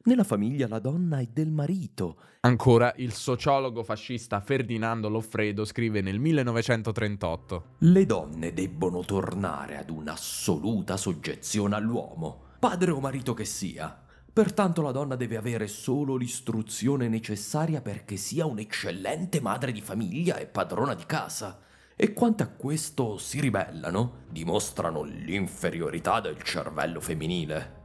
Nella 0.03 0.25
famiglia 0.25 0.67
la 0.67 0.81
donna 0.81 1.21
è 1.21 1.29
del 1.33 1.53
marito. 1.53 2.19
Ancora, 2.41 2.93
il 2.97 3.13
sociologo 3.13 3.85
fascista 3.85 4.41
Ferdinando 4.41 5.09
Loffredo 5.09 5.65
scrive 5.65 6.01
nel 6.01 6.19
1938: 6.19 7.77
Le 7.79 8.05
donne 8.05 8.53
debbono 8.53 9.05
tornare 9.05 9.79
ad 9.79 9.91
un'assoluta 9.91 10.97
soggezione 10.97 11.77
all'uomo, 11.77 12.47
padre 12.59 12.91
o 12.91 12.99
marito 12.99 13.33
che 13.33 13.45
sia. 13.45 14.02
Pertanto 14.33 14.81
la 14.81 14.93
donna 14.93 15.15
deve 15.15 15.37
avere 15.37 15.67
solo 15.67 16.17
l'istruzione 16.17 17.07
necessaria 17.07 17.83
perché 17.83 18.17
sia 18.17 18.47
un'eccellente 18.47 19.43
madre 19.43 19.73
di 19.73 19.83
famiglia 19.83 20.39
e 20.39 20.47
padrona 20.47 20.95
di 20.95 21.05
casa. 21.05 21.61
E 21.95 22.15
quanto 22.15 22.43
a 22.43 22.47
questo 22.47 23.19
si 23.19 23.41
ribellano, 23.41 24.23
dimostrano 24.31 25.03
l'inferiorità 25.03 26.21
del 26.21 26.43
cervello 26.43 27.01
femminile. 27.01 27.81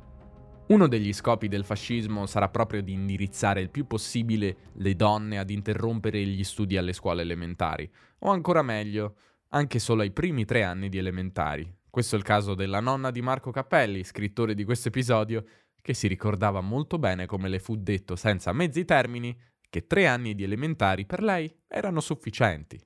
Uno 0.68 0.88
degli 0.88 1.12
scopi 1.12 1.50
del 1.50 1.66
fascismo 1.66 2.25
sarà 2.25 2.48
proprio 2.48 2.82
di 2.82 2.94
indirizzare 2.94 3.60
il 3.60 3.70
più 3.70 3.86
possibile 3.86 4.72
le 4.75 4.96
donne 4.96 5.39
ad 5.39 5.50
interrompere 5.50 6.24
gli 6.25 6.46
studi 6.46 6.77
alle 6.77 6.94
scuole 6.94 7.24
elementari, 7.24 7.89
o 8.20 8.32
ancora 8.32 8.62
meglio, 8.62 9.16
anche 9.50 9.80
solo 9.80 10.01
ai 10.01 10.12
primi 10.12 10.46
tre 10.46 10.63
anni 10.63 10.88
di 10.88 10.98
elementari. 10.98 11.70
Questo 11.89 12.16
è 12.16 12.18
il 12.18 12.24
caso 12.24 12.54
della 12.54 12.80
nonna 12.80 13.12
di 13.12 13.22
Marco 13.22 13.51
Cappelli, 13.51 14.04
scrittore 14.04 14.56
di 14.56 14.63
questo 14.63 14.89
episodio, 14.89 15.44
che 15.88 15.94
si 15.94 16.10
ricordava 16.10 16.60
molto 16.60 17.00
bene 17.00 17.25
come 17.25 17.48
le 17.48 17.60
fu 17.60 17.77
detto 17.77 18.17
senza 18.17 18.51
mezzi 18.51 18.84
termini 18.84 19.34
che 19.70 19.88
tre 19.88 20.06
anni 20.06 20.36
di 20.36 20.44
elementari 20.44 21.06
per 21.06 21.24
lei 21.24 21.50
erano 21.65 22.01
sufficienti. 22.01 22.77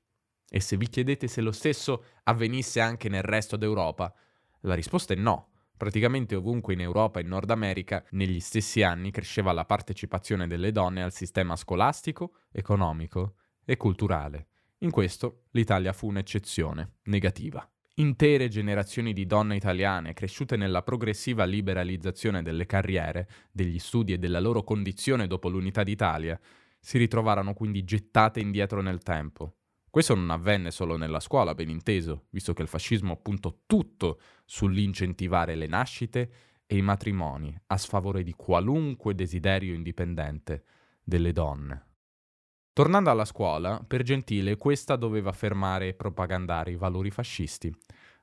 E 0.48 0.60
se 0.60 0.78
vi 0.78 0.88
chiedete 0.88 1.28
se 1.28 1.42
lo 1.42 1.52
stesso 1.52 2.04
avvenisse 2.26 2.80
anche 2.80 3.10
nel 3.10 3.24
resto 3.24 3.58
d'Europa, 3.58 4.14
la 4.60 4.76
risposta 4.76 5.16
è 5.16 5.18
no. 5.18 5.50
Praticamente 5.76 6.36
ovunque 6.36 6.74
in 6.74 6.82
Europa 6.82 7.18
e 7.18 7.24
in 7.24 7.30
Nord 7.30 7.50
America 7.50 8.06
negli 8.12 8.40
stessi 8.40 8.84
anni 8.84 9.10
cresceva 9.10 9.52
la 9.52 9.66
partecipazione 9.66 10.46
delle 10.46 10.72
donne 10.72 11.02
al 11.02 11.12
sistema 11.12 11.56
scolastico, 11.56 12.36
economico 12.52 13.34
e 13.66 13.78
culturale. 13.78 14.50
In 14.82 14.92
questo 14.92 15.46
l'Italia 15.54 15.92
fu 15.92 16.06
un'eccezione, 16.06 16.98
negativa. 17.06 17.68
Intere 17.96 18.48
generazioni 18.48 19.14
di 19.14 19.26
donne 19.26 19.56
italiane 19.56 20.14
cresciute 20.14 20.56
nella 20.56 20.82
progressiva 20.82 21.44
liberalizzazione 21.44 22.42
delle 22.42 22.66
carriere, 22.66 23.30
degli 23.52 23.80
studi 23.80 24.14
e 24.14 24.18
della 24.18 24.40
loro 24.40 24.64
condizione 24.64 25.28
dopo 25.28 25.50
l'unità 25.50 25.84
d'Italia 25.84 26.40
si 26.80 26.98
ritrovarono 26.98 27.54
quindi 27.54 27.84
gettate 27.84 28.40
indietro 28.40 28.82
nel 28.82 29.04
tempo, 29.04 29.56
questo 29.92 30.16
non 30.16 30.30
avvenne 30.30 30.72
solo 30.72 30.96
nella 30.96 31.20
scuola, 31.20 31.54
ben 31.54 31.68
inteso, 31.68 32.28
visto 32.30 32.54
che 32.54 32.62
il 32.62 32.70
fascismo 32.70 33.18
puntò 33.18 33.54
tutto 33.66 34.22
sull'incentivare 34.46 35.56
le 35.56 35.68
nascite 35.68 36.32
e 36.66 36.78
i 36.78 36.82
matrimoni 36.82 37.54
a 37.68 37.78
sfavore 37.78 38.24
di 38.24 38.32
qualunque 38.32 39.14
desiderio 39.14 39.74
indipendente 39.74 40.64
delle 41.04 41.34
donne. 41.34 41.91
Tornando 42.74 43.10
alla 43.10 43.26
scuola, 43.26 43.84
per 43.86 44.02
Gentile 44.02 44.56
questa 44.56 44.96
doveva 44.96 45.34
fermare 45.34 45.90
e 45.90 45.94
propagandare 45.94 46.72
i 46.72 46.78
valori 46.78 47.12
fascisti. 47.12 47.70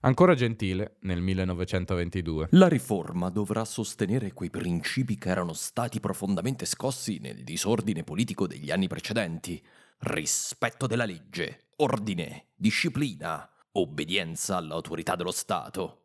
Ancora 0.01 0.35
Gentile, 0.35 0.97
nel 1.01 1.21
1922. 1.21 2.49
La 2.53 2.67
riforma 2.67 3.29
dovrà 3.29 3.67
sostenere 3.67 4.33
quei 4.33 4.49
principi 4.49 5.19
che 5.19 5.29
erano 5.29 5.53
stati 5.53 6.01
profondamente 6.01 6.65
scossi 6.65 7.19
nel 7.19 7.45
disordine 7.45 8.05
politico 8.05 8.47
degli 8.47 8.71
anni 8.71 8.89
precedenti 8.89 9.63
rispetto 9.99 10.87
della 10.87 11.05
legge, 11.05 11.67
ordine, 11.77 12.47
disciplina, 12.55 13.47
obbedienza 13.73 14.57
all'autorità 14.57 15.15
dello 15.15 15.33
Stato. 15.33 16.05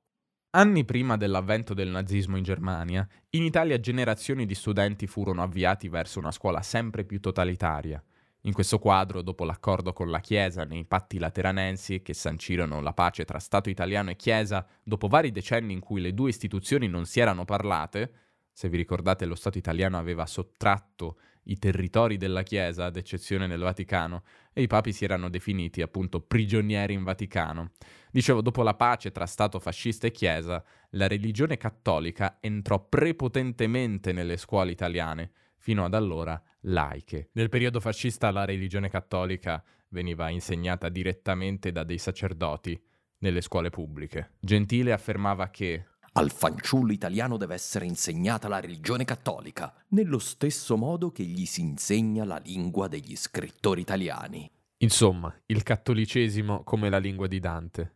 Anni 0.55 0.83
prima 0.83 1.15
dell'avvento 1.15 1.73
del 1.73 1.87
nazismo 1.87 2.35
in 2.35 2.43
Germania, 2.43 3.07
in 3.29 3.43
Italia 3.43 3.79
generazioni 3.79 4.45
di 4.45 4.53
studenti 4.53 5.07
furono 5.07 5.41
avviati 5.41 5.87
verso 5.87 6.19
una 6.19 6.31
scuola 6.31 6.61
sempre 6.61 7.05
più 7.05 7.21
totalitaria. 7.21 8.03
In 8.45 8.51
questo 8.51 8.77
quadro, 8.77 9.21
dopo 9.21 9.45
l'accordo 9.45 9.93
con 9.93 10.09
la 10.09 10.19
Chiesa 10.19 10.65
nei 10.65 10.83
patti 10.83 11.17
lateranensi 11.17 12.01
che 12.01 12.13
sancirono 12.13 12.81
la 12.81 12.91
pace 12.91 13.23
tra 13.23 13.39
Stato 13.39 13.69
italiano 13.69 14.09
e 14.09 14.17
Chiesa, 14.17 14.67
dopo 14.83 15.07
vari 15.07 15.31
decenni 15.31 15.71
in 15.71 15.79
cui 15.79 16.01
le 16.01 16.13
due 16.13 16.27
istituzioni 16.27 16.89
non 16.89 17.05
si 17.05 17.21
erano 17.21 17.45
parlate, 17.45 18.11
se 18.51 18.67
vi 18.67 18.75
ricordate 18.75 19.25
lo 19.25 19.35
Stato 19.35 19.57
italiano 19.57 19.97
aveva 19.97 20.25
sottratto 20.25 21.19
i 21.43 21.57
territori 21.57 22.17
della 22.17 22.43
Chiesa, 22.43 22.83
ad 22.83 22.97
eccezione 22.97 23.47
del 23.47 23.61
Vaticano, 23.61 24.23
e 24.51 24.61
i 24.61 24.67
papi 24.67 24.91
si 24.91 25.05
erano 25.05 25.29
definiti 25.29 25.81
appunto 25.81 26.19
prigionieri 26.19 26.93
in 26.93 27.03
Vaticano. 27.03 27.71
Dicevo, 28.11 28.41
dopo 28.41 28.61
la 28.61 28.75
pace 28.75 29.13
tra 29.13 29.25
Stato 29.25 29.57
fascista 29.59 30.07
e 30.07 30.11
Chiesa, 30.11 30.61
la 30.91 31.07
religione 31.07 31.55
cattolica 31.55 32.39
entrò 32.41 32.85
prepotentemente 32.89 34.11
nelle 34.11 34.35
scuole 34.35 34.71
italiane, 34.71 35.31
fino 35.63 35.85
ad 35.85 35.93
allora 35.93 36.39
laiche. 36.63 37.29
Nel 37.31 37.47
periodo 37.47 37.79
fascista 37.79 38.29
la 38.31 38.43
religione 38.43 38.89
cattolica 38.89 39.63
veniva 39.91 40.27
insegnata 40.27 40.89
direttamente 40.89 41.71
da 41.71 41.85
dei 41.85 41.97
sacerdoti 41.97 42.77
nelle 43.19 43.39
scuole 43.39 43.69
pubbliche. 43.69 44.31
Gentile 44.41 44.91
affermava 44.91 45.47
che 45.47 45.85
al 46.15 46.31
fanciullo 46.31 46.91
italiano 46.91 47.37
deve 47.37 47.53
essere 47.53 47.85
insegnata 47.85 48.49
la 48.49 48.59
religione 48.59 49.05
cattolica, 49.05 49.73
nello 49.89 50.19
stesso 50.19 50.75
modo 50.75 51.11
che 51.11 51.23
gli 51.23 51.45
si 51.45 51.61
insegna 51.61 52.25
la 52.25 52.41
lingua 52.43 52.89
degli 52.89 53.15
scrittori 53.15 53.79
italiani. 53.79 54.51
Insomma, 54.79 55.33
il 55.45 55.63
cattolicesimo 55.63 56.63
come 56.63 56.89
la 56.89 56.97
lingua 56.97 57.27
di 57.27 57.39
Dante. 57.39 57.93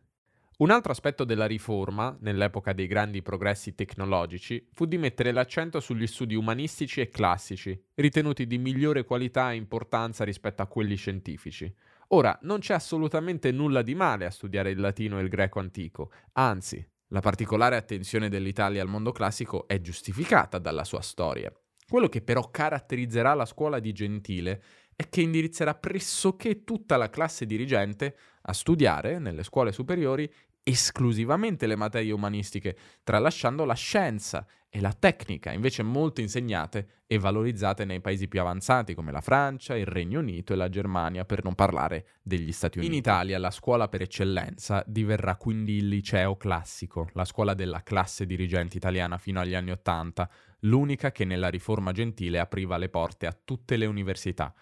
Un 0.60 0.70
altro 0.70 0.90
aspetto 0.90 1.22
della 1.22 1.46
riforma, 1.46 2.16
nell'epoca 2.20 2.72
dei 2.72 2.88
grandi 2.88 3.22
progressi 3.22 3.76
tecnologici, 3.76 4.66
fu 4.72 4.86
di 4.86 4.98
mettere 4.98 5.30
l'accento 5.30 5.78
sugli 5.78 6.08
studi 6.08 6.34
umanistici 6.34 7.00
e 7.00 7.10
classici, 7.10 7.80
ritenuti 7.94 8.44
di 8.44 8.58
migliore 8.58 9.04
qualità 9.04 9.52
e 9.52 9.54
importanza 9.54 10.24
rispetto 10.24 10.60
a 10.60 10.66
quelli 10.66 10.96
scientifici. 10.96 11.72
Ora, 12.08 12.36
non 12.42 12.58
c'è 12.58 12.74
assolutamente 12.74 13.52
nulla 13.52 13.82
di 13.82 13.94
male 13.94 14.24
a 14.24 14.32
studiare 14.32 14.72
il 14.72 14.80
latino 14.80 15.20
e 15.20 15.22
il 15.22 15.28
greco 15.28 15.60
antico, 15.60 16.10
anzi, 16.32 16.84
la 17.10 17.20
particolare 17.20 17.76
attenzione 17.76 18.28
dell'Italia 18.28 18.82
al 18.82 18.88
mondo 18.88 19.12
classico 19.12 19.68
è 19.68 19.80
giustificata 19.80 20.58
dalla 20.58 20.82
sua 20.82 21.02
storia. 21.02 21.52
Quello 21.88 22.08
che 22.08 22.20
però 22.20 22.50
caratterizzerà 22.50 23.32
la 23.32 23.46
scuola 23.46 23.78
di 23.78 23.92
Gentile 23.92 24.62
è 24.96 25.08
che 25.08 25.20
indirizzerà 25.20 25.76
pressoché 25.76 26.64
tutta 26.64 26.96
la 26.96 27.08
classe 27.08 27.46
dirigente 27.46 28.16
a 28.42 28.52
studiare 28.52 29.20
nelle 29.20 29.44
scuole 29.44 29.70
superiori 29.70 30.28
esclusivamente 30.68 31.66
le 31.66 31.76
materie 31.76 32.12
umanistiche, 32.12 32.76
tralasciando 33.02 33.64
la 33.64 33.74
scienza 33.74 34.46
e 34.68 34.82
la 34.82 34.92
tecnica, 34.92 35.50
invece 35.50 35.82
molto 35.82 36.20
insegnate 36.20 37.04
e 37.06 37.18
valorizzate 37.18 37.86
nei 37.86 38.02
paesi 38.02 38.28
più 38.28 38.38
avanzati 38.40 38.94
come 38.94 39.10
la 39.10 39.22
Francia, 39.22 39.74
il 39.74 39.86
Regno 39.86 40.20
Unito 40.20 40.52
e 40.52 40.56
la 40.56 40.68
Germania, 40.68 41.24
per 41.24 41.42
non 41.42 41.54
parlare 41.54 42.08
degli 42.22 42.52
Stati 42.52 42.76
Uniti. 42.76 42.92
In 42.92 42.98
Italia 42.98 43.38
la 43.38 43.50
scuola 43.50 43.88
per 43.88 44.02
eccellenza 44.02 44.84
diverrà 44.86 45.36
quindi 45.36 45.76
il 45.76 45.88
liceo 45.88 46.36
classico, 46.36 47.08
la 47.14 47.24
scuola 47.24 47.54
della 47.54 47.82
classe 47.82 48.26
dirigente 48.26 48.76
italiana 48.76 49.16
fino 49.16 49.40
agli 49.40 49.54
anni 49.54 49.70
Ottanta, 49.70 50.28
l'unica 50.60 51.12
che 51.12 51.24
nella 51.24 51.48
riforma 51.48 51.92
gentile 51.92 52.38
apriva 52.38 52.76
le 52.76 52.90
porte 52.90 53.26
a 53.26 53.32
tutte 53.32 53.78
le 53.78 53.86
università. 53.86 54.52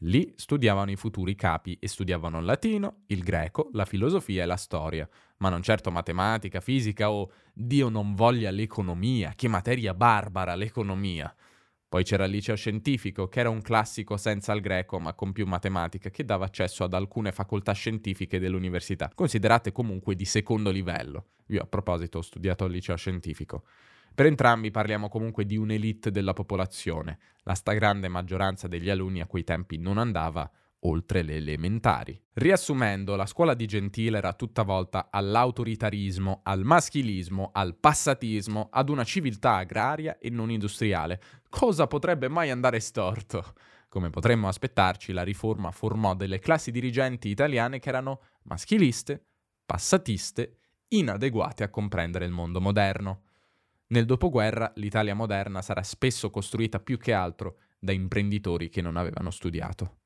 Lì 0.00 0.34
studiavano 0.36 0.90
i 0.90 0.96
futuri 0.96 1.34
capi 1.34 1.78
e 1.80 1.88
studiavano 1.88 2.38
il 2.38 2.44
latino, 2.44 3.04
il 3.06 3.22
greco, 3.22 3.70
la 3.72 3.86
filosofia 3.86 4.42
e 4.42 4.46
la 4.46 4.56
storia, 4.56 5.08
ma 5.38 5.48
non 5.48 5.62
certo 5.62 5.90
matematica, 5.90 6.60
fisica 6.60 7.10
o 7.10 7.30
Dio 7.54 7.88
non 7.88 8.14
voglia 8.14 8.50
l'economia, 8.50 9.32
che 9.34 9.48
materia 9.48 9.94
barbara 9.94 10.54
l'economia. 10.54 11.34
Poi 11.88 12.04
c'era 12.04 12.24
il 12.24 12.32
liceo 12.32 12.56
scientifico, 12.56 13.28
che 13.28 13.40
era 13.40 13.48
un 13.48 13.62
classico 13.62 14.18
senza 14.18 14.52
il 14.52 14.60
greco, 14.60 14.98
ma 14.98 15.14
con 15.14 15.32
più 15.32 15.46
matematica, 15.46 16.10
che 16.10 16.26
dava 16.26 16.44
accesso 16.44 16.84
ad 16.84 16.92
alcune 16.92 17.32
facoltà 17.32 17.72
scientifiche 17.72 18.38
dell'università, 18.38 19.10
considerate 19.14 19.72
comunque 19.72 20.14
di 20.14 20.26
secondo 20.26 20.70
livello. 20.70 21.28
Io 21.46 21.62
a 21.62 21.66
proposito 21.66 22.18
ho 22.18 22.22
studiato 22.22 22.64
al 22.64 22.70
liceo 22.70 22.96
scientifico. 22.96 23.64
Per 24.16 24.24
entrambi 24.24 24.70
parliamo 24.70 25.10
comunque 25.10 25.44
di 25.44 25.58
un'elite 25.58 26.10
della 26.10 26.32
popolazione. 26.32 27.18
La 27.42 27.52
stragrande 27.52 28.08
maggioranza 28.08 28.66
degli 28.66 28.88
alunni 28.88 29.20
a 29.20 29.26
quei 29.26 29.44
tempi 29.44 29.76
non 29.76 29.98
andava 29.98 30.50
oltre 30.80 31.20
le 31.20 31.34
elementari. 31.34 32.18
Riassumendo, 32.32 33.14
la 33.14 33.26
scuola 33.26 33.52
di 33.52 33.66
Gentile 33.66 34.16
era 34.16 34.32
tutta 34.32 34.62
volta 34.62 35.08
all'autoritarismo, 35.10 36.40
al 36.44 36.64
maschilismo, 36.64 37.50
al 37.52 37.76
passatismo, 37.76 38.68
ad 38.70 38.88
una 38.88 39.04
civiltà 39.04 39.56
agraria 39.56 40.16
e 40.18 40.30
non 40.30 40.50
industriale. 40.50 41.20
Cosa 41.50 41.86
potrebbe 41.86 42.28
mai 42.28 42.48
andare 42.48 42.80
storto? 42.80 43.52
Come 43.86 44.08
potremmo 44.08 44.48
aspettarci, 44.48 45.12
la 45.12 45.24
riforma 45.24 45.70
formò 45.72 46.14
delle 46.14 46.38
classi 46.38 46.70
dirigenti 46.70 47.28
italiane 47.28 47.80
che 47.80 47.90
erano 47.90 48.22
maschiliste, 48.44 49.22
passatiste, 49.66 50.56
inadeguate 50.88 51.64
a 51.64 51.68
comprendere 51.68 52.24
il 52.24 52.32
mondo 52.32 52.62
moderno. 52.62 53.24
Nel 53.88 54.04
dopoguerra 54.04 54.72
l'Italia 54.76 55.14
moderna 55.14 55.62
sarà 55.62 55.82
spesso 55.82 56.30
costruita 56.30 56.80
più 56.80 56.98
che 56.98 57.12
altro 57.12 57.58
da 57.78 57.92
imprenditori 57.92 58.68
che 58.68 58.82
non 58.82 58.96
avevano 58.96 59.30
studiato. 59.30 59.98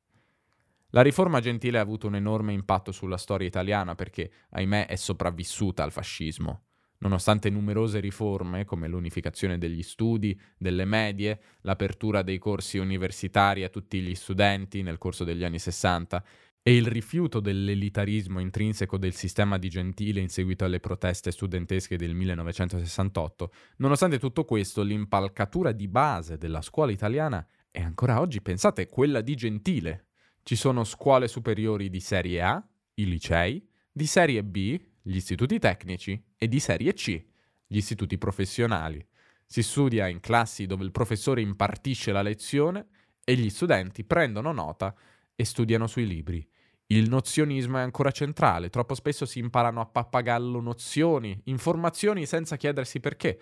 La 0.90 1.02
riforma 1.02 1.40
gentile 1.40 1.78
ha 1.78 1.82
avuto 1.82 2.06
un 2.08 2.16
enorme 2.16 2.52
impatto 2.52 2.92
sulla 2.92 3.16
storia 3.16 3.46
italiana 3.46 3.94
perché, 3.94 4.30
ahimè, 4.50 4.86
è 4.86 4.96
sopravvissuta 4.96 5.82
al 5.82 5.92
fascismo. 5.92 6.64
Nonostante 6.98 7.48
numerose 7.48 8.00
riforme, 8.00 8.66
come 8.66 8.86
l'unificazione 8.86 9.56
degli 9.56 9.82
studi, 9.82 10.38
delle 10.58 10.84
medie, 10.84 11.40
l'apertura 11.62 12.20
dei 12.20 12.36
corsi 12.36 12.76
universitari 12.76 13.64
a 13.64 13.70
tutti 13.70 14.00
gli 14.00 14.14
studenti 14.14 14.82
nel 14.82 14.98
corso 14.98 15.24
degli 15.24 15.44
anni 15.44 15.58
60 15.58 16.22
e 16.62 16.76
il 16.76 16.86
rifiuto 16.86 17.40
dell'elitarismo 17.40 18.38
intrinseco 18.38 18.98
del 18.98 19.14
sistema 19.14 19.56
di 19.56 19.70
Gentile 19.70 20.20
in 20.20 20.28
seguito 20.28 20.64
alle 20.64 20.80
proteste 20.80 21.30
studentesche 21.30 21.96
del 21.96 22.14
1968, 22.14 23.52
nonostante 23.76 24.18
tutto 24.18 24.44
questo, 24.44 24.82
l'impalcatura 24.82 25.72
di 25.72 25.88
base 25.88 26.36
della 26.36 26.60
scuola 26.60 26.92
italiana 26.92 27.46
è 27.70 27.80
ancora 27.80 28.20
oggi, 28.20 28.42
pensate, 28.42 28.88
quella 28.88 29.22
di 29.22 29.34
Gentile. 29.36 30.08
Ci 30.42 30.56
sono 30.56 30.84
scuole 30.84 31.28
superiori 31.28 31.88
di 31.88 32.00
serie 32.00 32.42
A, 32.42 32.68
i 32.94 33.06
licei, 33.06 33.66
di 33.90 34.06
serie 34.06 34.44
B, 34.44 34.78
gli 35.02 35.16
istituti 35.16 35.58
tecnici, 35.58 36.22
e 36.36 36.48
di 36.48 36.60
serie 36.60 36.92
C, 36.92 37.24
gli 37.66 37.76
istituti 37.76 38.18
professionali. 38.18 39.04
Si 39.46 39.62
studia 39.62 40.08
in 40.08 40.20
classi 40.20 40.66
dove 40.66 40.84
il 40.84 40.90
professore 40.90 41.40
impartisce 41.40 42.12
la 42.12 42.22
lezione 42.22 42.88
e 43.24 43.34
gli 43.34 43.48
studenti 43.48 44.04
prendono 44.04 44.52
nota 44.52 44.94
e 45.40 45.44
studiano 45.46 45.86
sui 45.86 46.06
libri. 46.06 46.46
Il 46.88 47.08
nozionismo 47.08 47.78
è 47.78 47.80
ancora 47.80 48.10
centrale, 48.10 48.68
troppo 48.68 48.94
spesso 48.94 49.24
si 49.24 49.38
imparano 49.38 49.80
a 49.80 49.86
pappagallo 49.86 50.60
nozioni, 50.60 51.40
informazioni 51.44 52.26
senza 52.26 52.58
chiedersi 52.58 53.00
perché, 53.00 53.40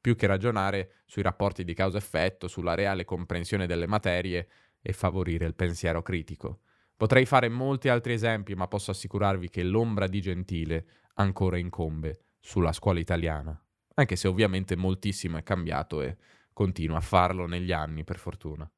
più 0.00 0.14
che 0.14 0.28
ragionare 0.28 0.98
sui 1.06 1.22
rapporti 1.22 1.64
di 1.64 1.74
causa-effetto, 1.74 2.46
sulla 2.46 2.74
reale 2.74 3.04
comprensione 3.04 3.66
delle 3.66 3.88
materie 3.88 4.48
e 4.80 4.92
favorire 4.92 5.44
il 5.44 5.56
pensiero 5.56 6.02
critico. 6.02 6.60
Potrei 6.96 7.26
fare 7.26 7.48
molti 7.48 7.88
altri 7.88 8.12
esempi, 8.12 8.54
ma 8.54 8.68
posso 8.68 8.92
assicurarvi 8.92 9.50
che 9.50 9.64
l'ombra 9.64 10.06
di 10.06 10.20
Gentile 10.20 10.86
ancora 11.14 11.58
incombe 11.58 12.26
sulla 12.38 12.72
scuola 12.72 13.00
italiana, 13.00 13.60
anche 13.94 14.14
se 14.14 14.28
ovviamente 14.28 14.76
moltissimo 14.76 15.36
è 15.36 15.42
cambiato 15.42 16.00
e 16.00 16.16
continua 16.52 16.98
a 16.98 17.00
farlo 17.00 17.46
negli 17.46 17.72
anni, 17.72 18.04
per 18.04 18.18
fortuna. 18.20 18.70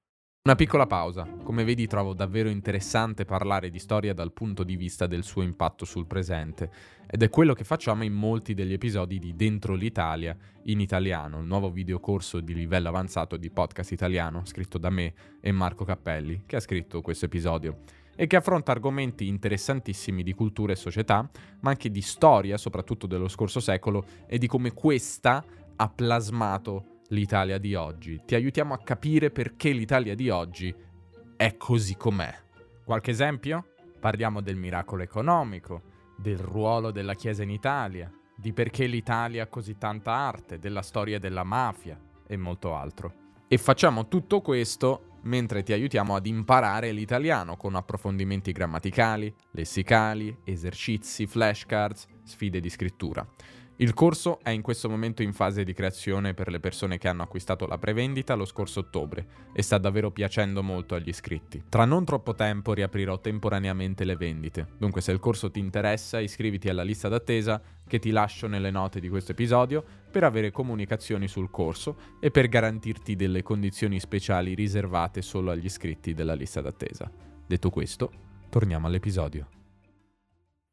Una 0.45 0.57
piccola 0.57 0.89
pausa. 0.89 1.25
Come 1.45 1.63
vedi 1.63 1.87
trovo 1.87 2.15
davvero 2.15 2.49
interessante 2.49 3.25
parlare 3.25 3.71
di 3.71 3.79
storia 3.79 4.13
dal 4.13 4.33
punto 4.33 4.65
di 4.65 4.75
vista 4.75 5.07
del 5.07 5.23
suo 5.23 5.43
impatto 5.43 5.85
sul 5.85 6.09
presente 6.09 6.69
ed 7.09 7.23
è 7.23 7.29
quello 7.29 7.55
che 7.55 7.63
facciamo 7.63 8.03
in 8.03 8.13
molti 8.13 8.53
degli 8.53 8.73
episodi 8.73 9.21
di 9.21 9.37
Dentro 9.37 9.77
l'Italia 9.77 10.37
in 10.65 10.81
italiano, 10.81 11.39
il 11.39 11.47
nuovo 11.47 11.71
videocorso 11.71 12.41
di 12.41 12.55
livello 12.55 12.89
avanzato 12.89 13.37
di 13.37 13.51
podcast 13.51 13.93
italiano 13.93 14.45
scritto 14.45 14.79
da 14.79 14.91
me 14.91 15.15
e 15.41 15.53
Marco 15.53 15.85
Cappelli, 15.85 16.43
che 16.45 16.57
ha 16.57 16.61
scritto 16.61 17.03
questo 17.03 17.27
episodio 17.27 17.79
e 18.17 18.27
che 18.27 18.35
affronta 18.35 18.73
argomenti 18.73 19.29
interessantissimi 19.29 20.25
di 20.25 20.33
cultura 20.33 20.73
e 20.73 20.77
società, 20.77 21.31
ma 21.61 21.71
anche 21.71 21.89
di 21.89 22.03
storia, 22.03 22.57
soprattutto 22.57 23.07
dello 23.07 23.29
scorso 23.29 23.61
secolo, 23.61 24.05
e 24.27 24.39
di 24.39 24.49
come 24.49 24.73
questa 24.73 25.45
ha 25.77 25.89
plasmato 25.89 26.92
l'Italia 27.13 27.59
di 27.59 27.75
oggi. 27.75 28.23
Ti 28.25 28.35
aiutiamo 28.35 28.75
a 28.75 28.79
capire 28.79 29.31
perché 29.31 29.71
l'Italia 29.71 30.15
di 30.15 30.29
oggi 30.31 30.75
è 31.37 31.57
così 31.57 31.97
com'è. 31.97 32.35
Qualche 32.85 33.11
esempio? 33.11 33.67
Parliamo 34.01 34.41
del 34.41 34.57
miracolo 34.57 35.03
economico, 35.03 35.83
del 36.17 36.39
ruolo 36.39 36.91
della 36.91 37.15
Chiesa 37.15 37.43
in 37.43 37.51
Italia, 37.51 38.11
di 38.35 38.53
perché 38.53 38.87
l'Italia 38.87 39.45
ha 39.45 39.47
così 39.47 39.77
tanta 39.79 40.13
arte, 40.13 40.59
della 40.59 40.83
storia 40.83 41.19
della 41.19 41.45
mafia 41.45 41.99
e 42.27 42.37
molto 42.37 42.75
altro. 42.75 43.15
E 43.47 43.59
facciamo 43.59 44.09
tutto 44.09 44.41
questo 44.41 45.19
mentre 45.25 45.63
ti 45.63 45.73
aiutiamo 45.73 46.17
ad 46.17 46.27
imparare 46.27 46.91
l'italiano 46.91 47.57
con 47.57 47.77
approfondimenti 47.77 48.51
grammaticali, 48.51 49.33
lessicali, 49.53 50.37
esercizi, 50.45 51.27
flashcards, 51.27 52.07
sfide 52.25 52.59
di 52.59 52.71
scrittura. 52.71 53.25
Il 53.83 53.95
corso 53.95 54.39
è 54.45 54.51
in 54.51 54.63
questo 54.63 54.89
momento 54.89 55.23
in 55.23 55.33
fase 55.33 55.65
di 55.65 55.73
creazione 55.73 56.35
per 56.35 56.49
le 56.53 56.61
persone 56.61 56.99
che 56.99 57.09
hanno 57.09 57.25
acquistato 57.25 57.67
la 57.67 57.79
prevendita 57.79 58.37
lo 58.37 58.45
scorso 58.45 58.79
ottobre 58.79 59.27
e 59.53 59.61
sta 59.61 59.77
davvero 59.77 60.13
piacendo 60.13 60.63
molto 60.63 60.95
agli 60.95 61.09
iscritti. 61.09 61.65
Tra 61.69 61.85
non 61.85 62.05
troppo 62.05 62.33
tempo 62.37 62.75
riaprirò 62.75 63.19
temporaneamente 63.19 64.05
le 64.05 64.15
vendite, 64.15 64.69
dunque 64.79 65.01
se 65.01 65.11
il 65.11 65.19
corso 65.19 65.51
ti 65.51 65.59
interessa 65.59 66.21
iscriviti 66.21 66.69
alla 66.69 66.85
lista 66.85 67.09
d'attesa 67.09 67.61
che 67.85 67.99
ti 67.99 68.13
lascio 68.13 68.47
nelle 68.47 68.71
note 68.71 69.01
di 69.01 69.09
questo 69.09 69.33
episodio 69.33 69.83
per 70.13 70.23
avere 70.23 70.53
comunicazioni 70.53 71.27
sul 71.27 71.51
corso 71.51 71.97
e 72.21 72.31
per 72.31 72.47
garantirti 72.47 73.17
delle 73.17 73.43
condizioni 73.43 73.99
speciali 73.99 74.55
riservate 74.55 75.23
solo 75.23 75.51
agli 75.51 75.65
iscritti 75.65 76.15
della 76.15 76.35
lista 76.35 76.61
d'attesa. 76.61 77.11
Detto 77.45 77.69
questo, 77.71 78.13
torniamo 78.49 78.87
all'episodio. 78.87 79.62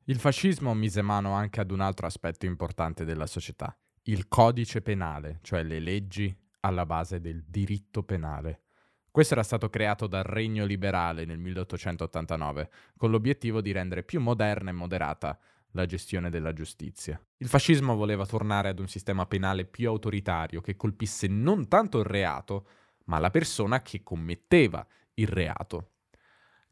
Il 0.09 0.17
fascismo 0.17 0.73
mise 0.73 1.03
mano 1.03 1.33
anche 1.33 1.59
ad 1.59 1.69
un 1.69 1.81
altro 1.81 2.07
aspetto 2.07 2.47
importante 2.47 3.05
della 3.05 3.27
società, 3.27 3.77
il 4.05 4.27
codice 4.27 4.81
penale, 4.81 5.37
cioè 5.43 5.61
le 5.61 5.77
leggi 5.77 6.35
alla 6.61 6.83
base 6.87 7.21
del 7.21 7.43
diritto 7.45 8.01
penale. 8.01 8.63
Questo 9.11 9.35
era 9.35 9.43
stato 9.43 9.69
creato 9.69 10.07
dal 10.07 10.23
Regno 10.23 10.65
liberale 10.65 11.25
nel 11.25 11.37
1889, 11.37 12.71
con 12.97 13.11
l'obiettivo 13.11 13.61
di 13.61 13.71
rendere 13.71 14.01
più 14.01 14.19
moderna 14.19 14.71
e 14.71 14.73
moderata 14.73 15.37
la 15.73 15.85
gestione 15.85 16.31
della 16.31 16.53
giustizia. 16.53 17.23
Il 17.37 17.47
fascismo 17.47 17.95
voleva 17.95 18.25
tornare 18.25 18.69
ad 18.69 18.79
un 18.79 18.87
sistema 18.87 19.27
penale 19.27 19.65
più 19.65 19.89
autoritario 19.89 20.59
che 20.59 20.75
colpisse 20.75 21.27
non 21.27 21.67
tanto 21.67 21.99
il 21.99 22.05
reato, 22.05 22.65
ma 23.05 23.19
la 23.19 23.29
persona 23.29 23.83
che 23.83 24.01
commetteva 24.01 24.83
il 25.13 25.27
reato. 25.27 25.91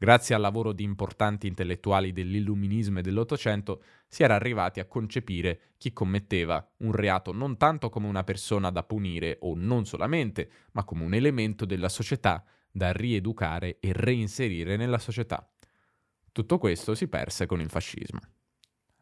Grazie 0.00 0.36
al 0.36 0.40
lavoro 0.40 0.72
di 0.72 0.84
importanti 0.84 1.48
intellettuali 1.48 2.12
dell'illuminismo 2.12 3.00
e 3.00 3.02
dell'Ottocento 3.02 3.82
si 4.06 4.22
era 4.22 4.36
arrivati 4.36 4.78
a 4.78 4.84
concepire 4.84 5.72
chi 5.76 5.92
commetteva 5.92 6.64
un 6.78 6.92
reato 6.92 7.32
non 7.32 7.56
tanto 7.56 7.88
come 7.88 8.06
una 8.06 8.22
persona 8.22 8.70
da 8.70 8.84
punire 8.84 9.38
o 9.40 9.54
non 9.56 9.86
solamente, 9.86 10.50
ma 10.72 10.84
come 10.84 11.02
un 11.02 11.14
elemento 11.14 11.64
della 11.64 11.88
società 11.88 12.44
da 12.70 12.92
rieducare 12.92 13.80
e 13.80 13.92
reinserire 13.92 14.76
nella 14.76 14.98
società. 14.98 15.50
Tutto 16.30 16.58
questo 16.58 16.94
si 16.94 17.08
perse 17.08 17.46
con 17.46 17.60
il 17.60 17.68
fascismo. 17.68 18.20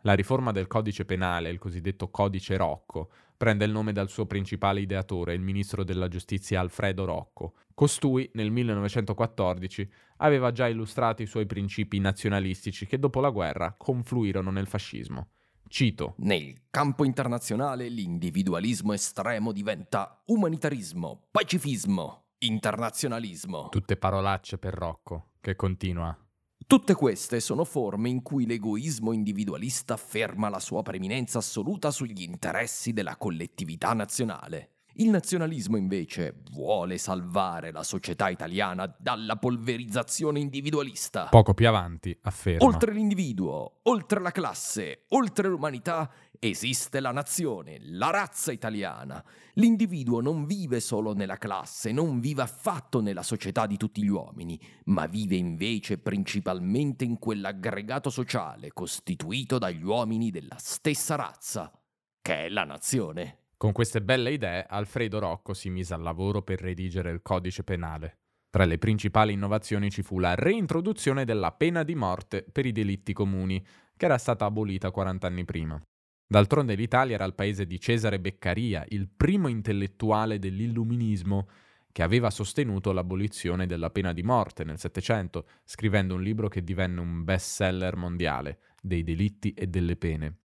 La 0.00 0.14
riforma 0.14 0.50
del 0.50 0.66
codice 0.66 1.04
penale, 1.04 1.50
il 1.50 1.59
cosiddetto 1.59 2.09
codice 2.09 2.56
Rocco, 2.56 3.11
prende 3.37 3.64
il 3.64 3.70
nome 3.70 3.92
dal 3.92 4.09
suo 4.09 4.27
principale 4.27 4.81
ideatore, 4.81 5.35
il 5.35 5.40
ministro 5.40 5.85
della 5.85 6.09
giustizia 6.09 6.61
Alfredo 6.61 7.05
Rocco. 7.05 7.55
Costui, 7.75 8.31
nel 8.35 8.51
1914, 8.51 9.88
aveva 10.18 10.51
già 10.53 10.66
illustrato 10.66 11.22
i 11.22 11.27
suoi 11.27 11.46
principi 11.46 11.99
nazionalistici 11.99 12.87
che 12.87 12.99
dopo 12.99 13.20
la 13.20 13.31
guerra 13.31 13.75
confluirono 13.77 14.51
nel 14.51 14.66
fascismo. 14.66 15.29
Cito. 15.68 16.14
Nel 16.18 16.62
campo 16.70 17.05
internazionale 17.05 17.88
l'individualismo 17.88 18.92
estremo 18.92 19.53
diventa 19.53 20.22
umanitarismo, 20.27 21.27
pacifismo, 21.31 22.29
internazionalismo. 22.38 23.68
Tutte 23.70 23.96
parolacce 23.96 24.59
per 24.59 24.75
Rocco, 24.75 25.31
che 25.40 25.57
continua. 25.57 26.16
Tutte 26.64 26.94
queste 26.94 27.40
sono 27.40 27.64
forme 27.64 28.08
in 28.08 28.22
cui 28.22 28.46
l'egoismo 28.46 29.12
individualista 29.12 29.94
afferma 29.94 30.48
la 30.48 30.58
sua 30.58 30.82
preeminenza 30.82 31.38
assoluta 31.38 31.90
sugli 31.90 32.22
interessi 32.22 32.92
della 32.92 33.16
collettività 33.16 33.92
nazionale. 33.92 34.70
Il 34.98 35.10
nazionalismo 35.10 35.76
invece 35.76 36.40
vuole 36.52 36.96
salvare 36.96 37.70
la 37.70 37.82
società 37.82 38.30
italiana 38.30 38.90
dalla 38.98 39.36
polverizzazione 39.36 40.40
individualista. 40.40 41.26
Poco 41.26 41.52
più 41.52 41.68
avanti 41.68 42.18
afferma. 42.22 42.64
Oltre 42.64 42.94
l'individuo, 42.94 43.80
oltre 43.82 44.20
la 44.20 44.30
classe, 44.30 45.04
oltre 45.08 45.48
l'umanità, 45.48 46.10
esiste 46.38 47.01
la 47.01 47.12
nazione, 47.12 47.79
la 47.81 48.11
razza 48.11 48.53
italiana. 48.53 49.25
L'individuo 49.55 50.20
non 50.20 50.46
vive 50.46 50.81
solo 50.81 51.12
nella 51.12 51.37
classe, 51.37 51.92
non 51.92 52.20
vive 52.20 52.42
affatto 52.42 53.01
nella 53.01 53.22
società 53.22 53.66
di 53.66 53.77
tutti 53.77 54.03
gli 54.03 54.09
uomini, 54.09 54.61
ma 54.87 55.07
vive 55.07 55.37
invece 55.37 55.99
principalmente 55.99 57.05
in 57.05 57.18
quell'aggregato 57.18 58.11
sociale 58.11 58.72
costituito 58.72 59.59
dagli 59.59 59.83
uomini 59.83 60.31
della 60.31 60.57
stessa 60.59 61.14
razza, 61.14 61.72
che 62.20 62.46
è 62.46 62.49
la 62.49 62.64
nazione. 62.64 63.44
Con 63.57 63.72
queste 63.72 64.03
belle 64.03 64.33
idee, 64.33 64.66
Alfredo 64.68 65.18
Rocco 65.18 65.55
si 65.55 65.70
mise 65.70 65.94
al 65.94 66.03
lavoro 66.03 66.42
per 66.42 66.61
redigere 66.61 67.11
il 67.11 67.22
codice 67.22 67.64
penale. 67.64 68.18
Tra 68.51 68.64
le 68.64 68.79
principali 68.79 69.33
innovazioni 69.33 69.90
ci 69.90 70.03
fu 70.03 70.18
la 70.18 70.35
reintroduzione 70.35 71.25
della 71.25 71.53
pena 71.53 71.83
di 71.83 71.94
morte 71.94 72.42
per 72.42 72.64
i 72.64 72.72
delitti 72.72 73.12
comuni, 73.12 73.64
che 73.96 74.05
era 74.05 74.18
stata 74.18 74.44
abolita 74.44 74.90
40 74.90 75.27
anni 75.27 75.44
prima. 75.44 75.81
D'altronde 76.28 76.74
l'Italia 76.74 77.14
era 77.14 77.24
il 77.24 77.34
paese 77.34 77.66
di 77.66 77.78
Cesare 77.78 78.18
Beccaria, 78.18 78.84
il 78.88 79.08
primo 79.08 79.46
intellettuale 79.46 80.38
dell'illuminismo 80.40 81.48
che 81.92 82.02
aveva 82.02 82.30
sostenuto 82.30 82.92
l'abolizione 82.92 83.66
della 83.66 83.90
pena 83.90 84.12
di 84.12 84.22
morte 84.22 84.64
nel 84.64 84.78
Settecento, 84.78 85.48
scrivendo 85.64 86.14
un 86.14 86.22
libro 86.22 86.48
che 86.48 86.62
divenne 86.62 87.00
un 87.00 87.24
bestseller 87.24 87.96
mondiale, 87.96 88.58
dei 88.82 89.02
delitti 89.02 89.52
e 89.54 89.66
delle 89.68 89.96
pene. 89.96 90.40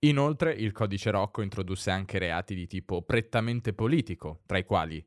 Inoltre 0.00 0.52
il 0.52 0.72
codice 0.72 1.10
Rocco 1.10 1.42
introdusse 1.42 1.90
anche 1.90 2.18
reati 2.18 2.54
di 2.54 2.66
tipo 2.66 3.02
prettamente 3.02 3.72
politico, 3.72 4.42
tra 4.46 4.58
i 4.58 4.64
quali 4.64 5.04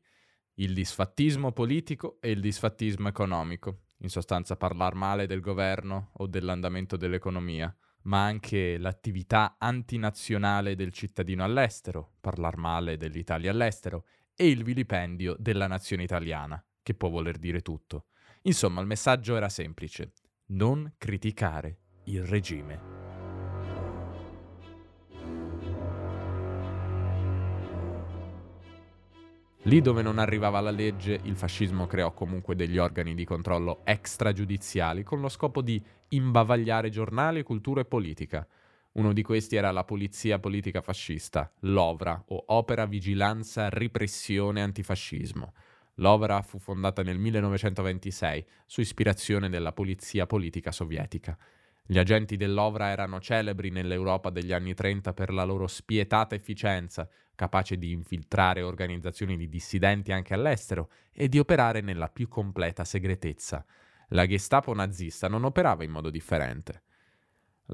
il 0.54 0.74
disfattismo 0.74 1.52
politico 1.52 2.18
e 2.20 2.32
il 2.32 2.40
disfattismo 2.40 3.08
economico, 3.08 3.84
in 4.00 4.10
sostanza 4.10 4.56
parlare 4.56 4.94
male 4.94 5.26
del 5.26 5.40
governo 5.40 6.10
o 6.14 6.26
dell'andamento 6.26 6.98
dell'economia, 6.98 7.74
ma 8.02 8.24
anche 8.24 8.78
l'attività 8.78 9.56
antinazionale 9.58 10.74
del 10.74 10.92
cittadino 10.92 11.44
all'estero, 11.44 12.12
parlare 12.20 12.56
male 12.56 12.96
dell'Italia 12.96 13.50
all'estero, 13.50 14.06
e 14.34 14.48
il 14.48 14.64
vilipendio 14.64 15.36
della 15.38 15.66
nazione 15.66 16.02
italiana, 16.02 16.62
che 16.82 16.94
può 16.94 17.08
voler 17.08 17.36
dire 17.36 17.60
tutto. 17.60 18.06
Insomma, 18.42 18.80
il 18.80 18.86
messaggio 18.86 19.36
era 19.36 19.48
semplice. 19.48 20.12
Non 20.46 20.94
criticare 20.96 21.78
il 22.04 22.24
regime. 22.24 22.99
Lì 29.64 29.82
dove 29.82 30.00
non 30.00 30.18
arrivava 30.18 30.58
la 30.60 30.70
legge, 30.70 31.20
il 31.24 31.36
fascismo 31.36 31.86
creò 31.86 32.14
comunque 32.14 32.56
degli 32.56 32.78
organi 32.78 33.14
di 33.14 33.26
controllo 33.26 33.82
extragiudiziali 33.84 35.02
con 35.02 35.20
lo 35.20 35.28
scopo 35.28 35.60
di 35.60 35.82
imbavagliare 36.08 36.88
giornali, 36.88 37.42
cultura 37.42 37.82
e 37.82 37.84
politica. 37.84 38.46
Uno 38.92 39.12
di 39.12 39.22
questi 39.22 39.56
era 39.56 39.70
la 39.70 39.84
Polizia 39.84 40.38
Politica 40.38 40.80
Fascista, 40.80 41.52
l'OVRA, 41.60 42.24
o 42.28 42.42
Opera 42.46 42.86
Vigilanza 42.86 43.68
Ripressione 43.68 44.62
Antifascismo. 44.62 45.52
L'OVRA 45.96 46.40
fu 46.40 46.58
fondata 46.58 47.02
nel 47.02 47.18
1926 47.18 48.46
su 48.64 48.80
ispirazione 48.80 49.50
della 49.50 49.72
Polizia 49.72 50.24
Politica 50.24 50.72
Sovietica. 50.72 51.36
Gli 51.90 51.98
agenti 51.98 52.36
dell'Ovra 52.36 52.90
erano 52.90 53.18
celebri 53.18 53.70
nell'Europa 53.70 54.30
degli 54.30 54.52
anni 54.52 54.74
30 54.74 55.12
per 55.12 55.32
la 55.32 55.42
loro 55.42 55.66
spietata 55.66 56.36
efficienza, 56.36 57.08
capace 57.34 57.78
di 57.78 57.90
infiltrare 57.90 58.62
organizzazioni 58.62 59.36
di 59.36 59.48
dissidenti 59.48 60.12
anche 60.12 60.32
all'estero 60.32 60.88
e 61.12 61.28
di 61.28 61.40
operare 61.40 61.80
nella 61.80 62.08
più 62.08 62.28
completa 62.28 62.84
segretezza. 62.84 63.66
La 64.10 64.24
Gestapo 64.24 64.72
nazista 64.72 65.26
non 65.26 65.42
operava 65.42 65.82
in 65.82 65.90
modo 65.90 66.10
differente. 66.10 66.82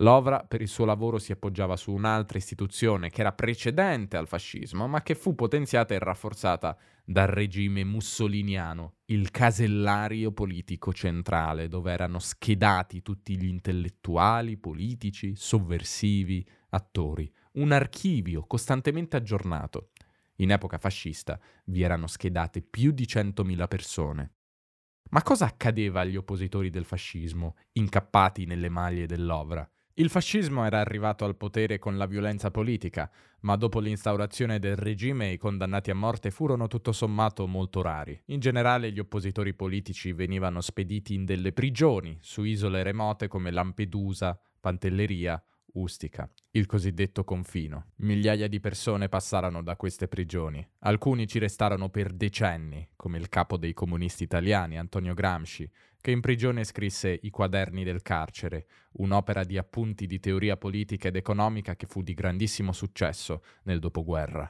L'Ovra 0.01 0.45
per 0.45 0.61
il 0.61 0.69
suo 0.69 0.85
lavoro 0.85 1.19
si 1.19 1.33
appoggiava 1.33 1.75
su 1.77 1.91
un'altra 1.91 2.37
istituzione 2.37 3.09
che 3.09 3.21
era 3.21 3.33
precedente 3.33 4.19
al 4.19 4.27
fascismo, 4.27 4.87
ma 4.87 5.03
che 5.03 5.15
fu 5.15 5.35
potenziata 5.35 5.95
e 5.95 5.99
rafforzata 5.99 6.77
dal 7.03 7.29
regime 7.29 7.83
mussoliniano, 7.83 8.97
il 9.07 9.31
casellario 9.31 10.33
politico 10.33 10.93
centrale, 10.93 11.69
dove 11.69 11.93
erano 11.93 12.19
schedati 12.19 13.01
tutti 13.01 13.39
gli 13.39 13.47
intellettuali, 13.47 14.59
politici, 14.59 15.35
sovversivi, 15.35 16.47
attori 16.71 17.33
un 17.57 17.73
archivio 17.73 18.45
costantemente 18.47 19.17
aggiornato. 19.17 19.91
In 20.37 20.51
epoca 20.51 20.79
fascista 20.79 21.41
vi 21.67 21.83
erano 21.83 22.07
schedate 22.07 22.61
più 22.61 22.93
di 22.93 23.05
100.000 23.05 23.67
persone. 23.67 24.33
Ma 25.11 25.23
cosa 25.23 25.47
accadeva 25.47 26.01
agli 26.01 26.17
oppositori 26.17 26.69
del 26.69 26.85
fascismo, 26.85 27.57
incappati 27.73 28.45
nelle 28.45 28.69
maglie 28.69 29.07
dell'Ovra? 29.07 29.67
Il 29.99 30.11
fascismo 30.11 30.67
era 30.67 30.79
arrivato 30.79 31.25
al 31.25 31.37
potere 31.37 31.79
con 31.79 31.97
la 31.97 32.05
violenza 32.05 32.51
politica, 32.51 33.11
ma 33.41 33.57
dopo 33.57 33.81
l'instaurazione 33.81 34.59
del 34.59 34.77
regime 34.77 35.33
i 35.33 35.39
condannati 35.39 35.91
a 35.91 35.95
morte 35.95 36.31
furono 36.31 36.67
tutto 36.67 36.93
sommato 36.93 37.47
molto 37.47 37.81
rari. 37.81 38.21
In 38.27 38.39
generale 38.39 38.93
gli 38.93 38.99
oppositori 38.99 39.55
politici 39.55 40.13
venivano 40.13 40.61
spediti 40.61 41.15
in 41.15 41.25
delle 41.25 41.55
prigioni 41.55 42.19
su 42.21 42.43
isole 42.43 42.83
remote 42.83 43.27
come 43.27 43.51
Lampedusa, 43.51 44.39
Pantelleria 44.61 45.43
Ustica, 45.77 46.31
il 46.53 46.67
cosiddetto 46.67 47.25
confino. 47.25 47.93
Migliaia 47.97 48.49
di 48.49 48.61
persone 48.61 49.09
passarono 49.09 49.63
da 49.63 49.77
queste 49.77 50.09
prigioni. 50.09 50.67
Alcuni 50.81 51.27
ci 51.27 51.39
restarono 51.39 51.89
per 51.91 52.13
decenni, 52.13 52.87
come 52.97 53.17
il 53.19 53.29
capo 53.29 53.57
dei 53.57 53.75
comunisti 53.75 54.25
italiani, 54.25 54.79
Antonio 54.79 55.13
Gramsci, 55.13 55.71
che 56.07 56.13
in 56.13 56.21
prigione 56.21 56.63
scrisse 56.63 57.19
I 57.21 57.31
quaderni 57.31 57.83
del 57.83 58.01
carcere, 58.01 58.69
un'opera 58.99 59.43
di 59.43 59.59
appunti 59.59 60.07
di 60.07 60.21
teoria 60.21 60.57
politica 60.57 61.09
ed 61.09 61.17
economica 61.17 61.75
che 61.75 61.89
fu 61.89 62.01
di 62.01 62.15
grandissimo 62.15 62.71
successo 62.71 63.43
nel 63.65 63.81
dopoguerra. 63.81 64.49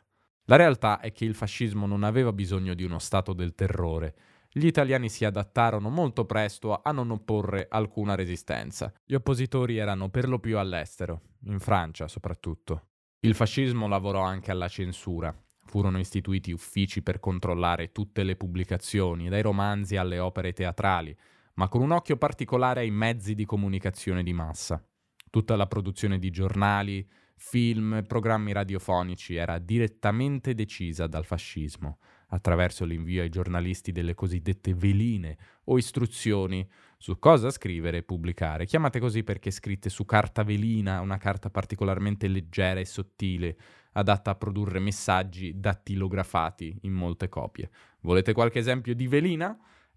La 0.49 0.57
realtà 0.57 1.01
è 1.01 1.13
che 1.13 1.25
il 1.25 1.35
fascismo 1.35 1.87
non 1.87 2.03
aveva 2.03 2.31
bisogno 2.35 2.75
di 2.75 2.85
uno 2.85 2.99
stato 2.99 3.33
del 3.33 3.55
terrore, 3.55 4.15
gli 4.51 4.67
italiani 4.67 5.09
si 5.09 5.25
adattarono 5.25 5.89
molto 5.89 6.27
presto 6.27 6.79
a 6.83 6.93
non 6.93 7.11
opporre 7.11 7.69
alcuna 7.71 8.15
resistenza. 8.15 8.93
Gli 9.03 9.15
oppositori 9.15 9.79
erano 9.79 10.11
per 10.11 10.29
lo 10.29 10.39
più 10.39 10.59
all'estero, 10.59 11.23
in 11.47 11.59
Francia 11.59 12.07
soprattutto. 12.07 12.89
Il 13.21 13.35
fascismo 13.35 13.89
lavorò 13.89 14.21
anche 14.21 14.51
alla 14.51 14.69
censura. 14.69 15.35
Furono 15.65 15.99
istituiti 15.99 16.53
uffici 16.53 17.03
per 17.03 17.19
controllare 17.19 17.93
tutte 17.93 18.25
le 18.25 18.37
pubblicazioni, 18.37 19.31
dai 19.31 19.41
romanzi 19.41 19.97
alle 19.97 20.19
opere 20.19 20.53
teatrali, 20.53 21.17
ma 21.57 21.69
con 21.69 21.83
un 21.83 21.91
occhio 21.91 22.17
particolare 22.17 22.81
ai 22.81 22.91
mezzi 22.91 23.35
di 23.35 23.45
comunicazione 23.45 24.23
di 24.23 24.33
massa. 24.33 24.83
Tutta 25.31 25.57
la 25.57 25.67
produzione 25.67 26.19
di 26.19 26.31
giornali, 26.31 27.07
film 27.37 28.03
programmi 28.07 28.53
radiofonici 28.53 29.35
era 29.35 29.59
direttamente 29.59 30.55
decisa 30.55 31.07
dal 31.07 31.27
fascismo 31.27 31.99
attraverso 32.29 32.85
l'invio 32.85 33.23
ai 33.23 33.29
giornalisti 33.29 33.93
delle 33.93 34.15
cosiddette 34.15 34.75
veline 34.75 35.37
o 35.65 35.79
istruzioni 35.79 36.69
su 36.99 37.19
cosa 37.19 37.51
scrivere 37.51 37.99
e 37.99 38.03
pubblicare, 38.03 38.65
chiamate 38.65 38.99
così 38.99 39.23
perché 39.23 39.51
scritte 39.51 39.91
su 39.91 40.05
carta 40.05 40.43
velina, 40.43 41.01
una 41.01 41.19
carta 41.19 41.51
particolarmente 41.51 42.27
leggera 42.27 42.81
e 42.81 42.87
sottile, 42.87 43.57
adatta 43.93 44.33
a 44.33 44.35
produrre 44.35 44.79
messaggi 44.79 45.59
dattilografati 45.59 46.79
in 46.83 46.93
molte 46.93 47.29
copie. 47.29 47.71
Volete 48.01 48.33
qualche 48.33 48.59
esempio 48.59 48.95
di 48.95 49.07
velina? 49.07 49.57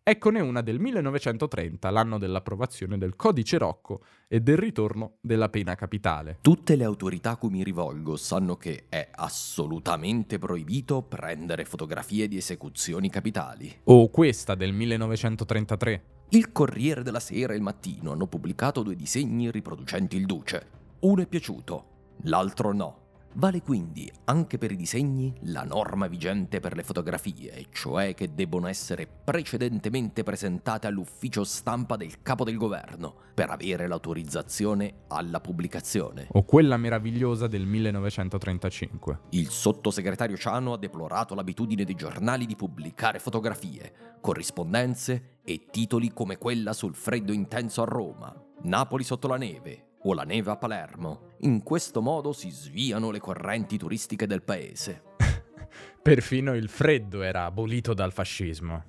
Eccone 0.09 0.39
una 0.39 0.61
del 0.61 0.79
1930, 0.79 1.87
l'anno 1.91 2.17
dell'approvazione 2.17 2.97
del 2.97 3.15
codice 3.15 3.59
Rocco 3.59 4.01
e 4.27 4.39
del 4.39 4.57
ritorno 4.57 5.17
della 5.21 5.49
pena 5.49 5.75
capitale. 5.75 6.39
Tutte 6.41 6.75
le 6.75 6.83
autorità 6.83 7.29
a 7.29 7.37
cui 7.37 7.51
mi 7.51 7.63
rivolgo 7.63 8.15
sanno 8.15 8.57
che 8.57 8.87
è 8.89 9.07
assolutamente 9.13 10.39
proibito 10.39 11.03
prendere 11.03 11.63
fotografie 11.63 12.27
di 12.27 12.37
esecuzioni 12.37 13.11
capitali. 13.11 13.81
O 13.83 14.09
questa 14.09 14.55
del 14.55 14.73
1933. 14.73 16.03
Il 16.29 16.51
Corriere 16.51 17.03
della 17.03 17.19
Sera 17.19 17.53
e 17.53 17.57
il 17.57 17.61
Mattino 17.61 18.13
hanno 18.13 18.25
pubblicato 18.25 18.81
due 18.81 18.95
disegni 18.95 19.51
riproducenti 19.51 20.17
il 20.17 20.25
duce. 20.25 20.69
Uno 21.01 21.21
è 21.21 21.27
piaciuto, 21.27 21.85
l'altro 22.23 22.73
no. 22.73 23.08
Vale 23.39 23.61
quindi 23.61 24.11
anche 24.25 24.57
per 24.57 24.69
i 24.73 24.75
disegni 24.75 25.33
la 25.43 25.63
norma 25.63 26.07
vigente 26.07 26.59
per 26.59 26.75
le 26.75 26.83
fotografie, 26.83 27.67
cioè 27.71 28.13
che 28.13 28.33
debbono 28.33 28.67
essere 28.67 29.07
precedentemente 29.07 30.23
presentate 30.23 30.87
all'ufficio 30.87 31.45
stampa 31.45 31.95
del 31.95 32.21
capo 32.21 32.43
del 32.43 32.57
governo 32.57 33.15
per 33.33 33.49
avere 33.49 33.87
l'autorizzazione 33.87 35.03
alla 35.07 35.39
pubblicazione. 35.39 36.27
O 36.33 36.43
quella 36.43 36.75
meravigliosa 36.75 37.47
del 37.47 37.65
1935. 37.65 39.19
Il 39.29 39.47
sottosegretario 39.47 40.35
Ciano 40.35 40.73
ha 40.73 40.77
deplorato 40.77 41.33
l'abitudine 41.33 41.85
dei 41.85 41.95
giornali 41.95 42.45
di 42.45 42.57
pubblicare 42.57 43.19
fotografie, 43.19 44.17
corrispondenze 44.19 45.37
e 45.45 45.67
titoli 45.71 46.11
come 46.11 46.37
quella 46.37 46.73
sul 46.73 46.93
freddo 46.93 47.31
intenso 47.31 47.83
a 47.83 47.85
Roma, 47.85 48.35
Napoli 48.63 49.05
sotto 49.05 49.29
la 49.29 49.37
neve 49.37 49.85
o 50.03 50.13
la 50.13 50.23
neve 50.23 50.51
a 50.51 50.57
Palermo. 50.57 51.35
In 51.39 51.63
questo 51.63 52.01
modo 52.01 52.33
si 52.33 52.49
sviano 52.49 53.11
le 53.11 53.19
correnti 53.19 53.77
turistiche 53.77 54.27
del 54.27 54.43
paese. 54.43 55.03
Perfino 56.01 56.55
il 56.55 56.69
freddo 56.69 57.21
era 57.21 57.45
abolito 57.45 57.93
dal 57.93 58.13
fascismo. 58.13 58.85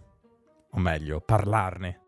O 0.71 0.79
meglio, 0.79 1.21
parlarne. 1.21 2.01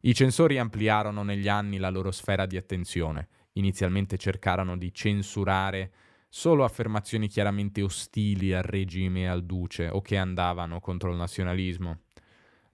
I 0.00 0.14
censori 0.14 0.58
ampliarono 0.58 1.22
negli 1.22 1.48
anni 1.48 1.78
la 1.78 1.90
loro 1.90 2.10
sfera 2.10 2.46
di 2.46 2.56
attenzione. 2.56 3.28
Inizialmente 3.54 4.18
cercarono 4.18 4.76
di 4.76 4.92
censurare 4.92 5.92
solo 6.28 6.64
affermazioni 6.64 7.28
chiaramente 7.28 7.82
ostili 7.82 8.52
al 8.52 8.62
regime 8.62 9.22
e 9.22 9.26
al 9.26 9.44
duce 9.44 9.88
o 9.88 10.02
che 10.02 10.18
andavano 10.18 10.80
contro 10.80 11.10
il 11.10 11.16
nazionalismo. 11.16 12.00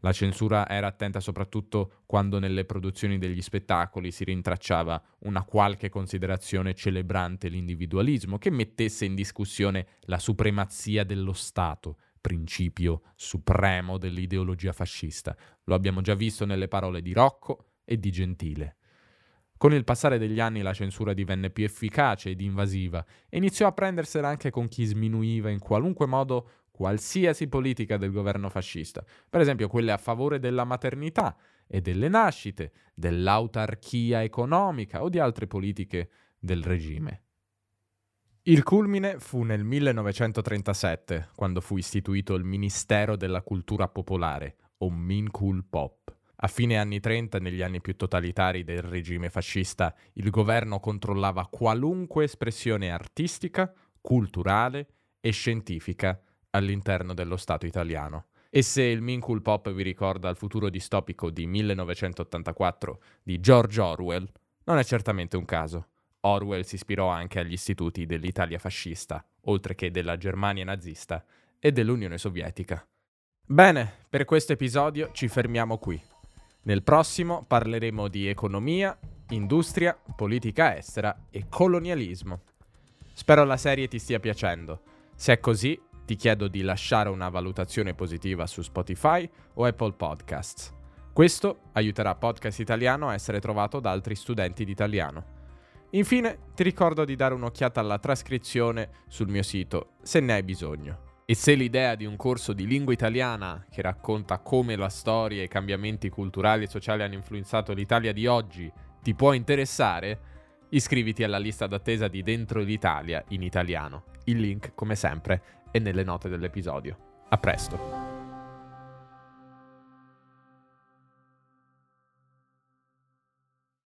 La 0.05 0.13
censura 0.13 0.69
era 0.69 0.89
attenta 0.89 1.21
soprattutto 1.21 2.03
quando 2.07 2.41
nelle 2.41 2.65
produzioni 2.65 3.19
degli 3.19 3.41
spettacoli 3.41 4.11
si 4.11 4.25
rintracciava 4.25 5.01
una 5.21 5.45
qualche 5.45 5.89
considerazione 5.89 6.75
celebrante 6.75 7.49
l'individualismo 7.49 8.37
che 8.37 8.51
mettesse 8.51 9.05
in 9.05 9.15
discussione 9.15 9.87
la 10.03 10.19
supremazia 10.19 11.05
dello 11.05 11.33
Stato 11.33 11.99
principio 12.21 13.03
supremo 13.17 13.99
dell'ideologia 13.99 14.73
fascista. 14.73 15.37
Lo 15.65 15.75
abbiamo 15.75 16.01
già 16.01 16.15
visto 16.15 16.47
nelle 16.47 16.69
parole 16.69 17.03
di 17.03 17.13
Rocco 17.13 17.73
e 17.85 17.99
di 17.99 18.11
Gentile. 18.11 18.77
Con 19.57 19.73
il 19.73 19.85
passare 19.85 20.19
degli 20.19 20.41
anni 20.41 20.61
la 20.61 20.73
censura 20.73 21.13
divenne 21.13 21.51
più 21.51 21.65
efficace 21.65 22.31
ed 22.31 22.41
invasiva 22.41 23.05
e 23.29 23.37
iniziò 23.37 23.69
a 23.69 23.73
prendersela 23.73 24.27
anche 24.27 24.51
con 24.51 24.67
chi 24.67 24.85
sminuiva 24.85 25.51
in 25.51 25.61
qualunque 25.61 26.07
modo 26.07 26.49
qualsiasi 26.73 27.47
politica 27.47 27.97
del 27.97 28.11
governo 28.11 28.49
fascista, 28.49 29.05
per 29.29 29.41
esempio 29.41 29.69
quelle 29.69 29.93
a 29.93 29.99
favore 29.99 30.41
della 30.41 30.65
maternità 30.65 31.37
e 31.69 31.81
delle 31.81 32.09
nascite, 32.09 32.73
dell'autarchia 32.95 34.23
economica 34.23 35.03
o 35.03 35.09
di 35.09 35.21
altre 35.21 35.47
politiche 35.47 36.11
del 36.39 36.63
regime. 36.63 37.23
Il 38.45 38.65
culmine 38.65 39.21
fu 39.21 39.45
nel 39.45 39.63
1937, 39.63 41.29
quando 41.37 41.61
fu 41.61 41.77
istituito 41.77 42.35
il 42.35 42.43
Ministero 42.43 43.15
della 43.15 43.43
Cultura 43.43 43.87
Popolare, 43.87 44.57
o 44.79 44.91
Minkul 44.91 45.65
Pop. 45.65 46.13
A 46.45 46.49
fine 46.49 46.77
anni 46.77 46.99
30, 46.99 47.39
negli 47.39 47.63
anni 47.63 47.81
più 47.81 47.95
totalitari 47.95 48.65
del 48.65 48.83
regime 48.83 49.31
fascista, 49.31 49.95
il 50.15 50.31
governo 50.31 50.81
controllava 50.81 51.47
qualunque 51.47 52.25
espressione 52.25 52.91
artistica, 52.91 53.73
culturale 54.01 54.89
e 55.21 55.31
scientifica 55.31 56.21
all'interno 56.53 57.15
dello 57.15 57.37
Stato 57.37 57.67
italiano. 57.67 58.27
E 58.51 58.63
se 58.63 58.83
il 58.83 59.01
Minkul 59.01 59.43
Pop 59.43 59.71
vi 59.73 59.83
ricorda 59.83 60.29
il 60.29 60.37
futuro 60.37 60.69
distopico 60.69 61.31
di 61.31 61.47
1984 61.47 63.03
di 63.23 63.41
George 63.41 63.81
Orwell, 63.81 64.29
non 64.65 64.79
è 64.79 64.85
certamente 64.85 65.37
un 65.37 65.45
caso. 65.45 65.89
Orwell 66.21 66.63
si 66.63 66.77
ispirò 66.77 67.09
anche 67.09 67.41
agli 67.41 67.53
istituti 67.53 68.07
dell'Italia 68.07 68.59
fascista, 68.59 69.25
oltre 69.43 69.75
che 69.75 69.91
della 69.91 70.17
Germania 70.17 70.65
nazista 70.65 71.25
e 71.59 71.73
dell'Unione 71.73 72.19
Sovietica. 72.19 72.87
Bene, 73.45 73.91
per 74.09 74.25
questo 74.25 74.53
episodio 74.53 75.11
ci 75.13 75.29
fermiamo 75.29 75.79
qui. 75.79 76.01
Nel 76.65 76.83
prossimo 76.83 77.45
parleremo 77.45 78.07
di 78.07 78.29
economia, 78.29 78.97
industria, 79.31 79.99
politica 80.15 80.77
estera 80.77 81.27
e 81.31 81.47
colonialismo. 81.49 82.43
Spero 83.15 83.45
la 83.45 83.57
serie 83.57 83.89
ti 83.89 83.99
stia 83.99 84.21
piacendo. 84.21 84.83
Se 85.17 85.33
è 85.33 85.41
così, 85.41 85.81
ti 86.05 86.17
chiedo 86.17 86.49
di 86.49 86.63
lasciare 86.63 87.09
una 87.09 87.29
valutazione 87.29 87.95
positiva 87.95 88.47
su 88.47 88.63
Spotify 88.63 89.29
o 89.55 89.65
Apple 89.65 89.93
Podcasts. 89.93 90.73
Questo 91.13 91.59
aiuterà 91.73 92.15
Podcast 92.15 92.59
Italiano 92.59 93.09
a 93.09 93.15
essere 93.15 93.39
trovato 93.39 93.81
da 93.81 93.91
altri 93.91 94.15
studenti 94.15 94.65
di 94.65 94.71
italiano. 94.71 95.41
Infine, 95.91 96.39
ti 96.55 96.63
ricordo 96.63 97.05
di 97.05 97.17
dare 97.17 97.35
un'occhiata 97.35 97.81
alla 97.81 97.99
trascrizione 97.99 98.89
sul 99.09 99.29
mio 99.29 99.43
sito 99.43 99.93
se 100.03 100.21
ne 100.21 100.33
hai 100.33 100.43
bisogno. 100.43 101.11
E 101.27 101.35
se 101.35 101.55
l'idea 101.55 101.95
di 101.95 102.05
un 102.05 102.17
corso 102.17 102.53
di 102.53 102.67
lingua 102.67 102.93
italiana 102.93 103.67
che 103.71 103.83
racconta 103.83 104.39
come 104.39 104.75
la 104.75 104.89
storia 104.89 105.41
e 105.41 105.45
i 105.45 105.49
cambiamenti 105.49 106.09
culturali 106.09 106.65
e 106.65 106.69
sociali 106.69 107.03
hanno 107.03 107.15
influenzato 107.15 107.73
l'Italia 107.75 108.13
di 108.13 108.27
oggi 108.27 108.71
ti 109.03 109.15
può 109.15 109.33
interessare, 109.33 110.21
iscriviti 110.71 111.25
alla 111.25 111.39
lista 111.39 111.67
d'attesa 111.67 112.09
di 112.09 112.23
Dentro 112.23 112.61
l'Italia 112.61 113.23
in 113.29 113.43
italiano. 113.43 114.05
Il 114.25 114.41
link, 114.41 114.73
come 114.75 114.95
sempre, 114.95 115.62
è 115.73 115.79
nelle 115.81 116.05
note 116.05 116.29
dell'episodio. 116.29 117.25
A 117.31 117.39
presto! 117.39 118.12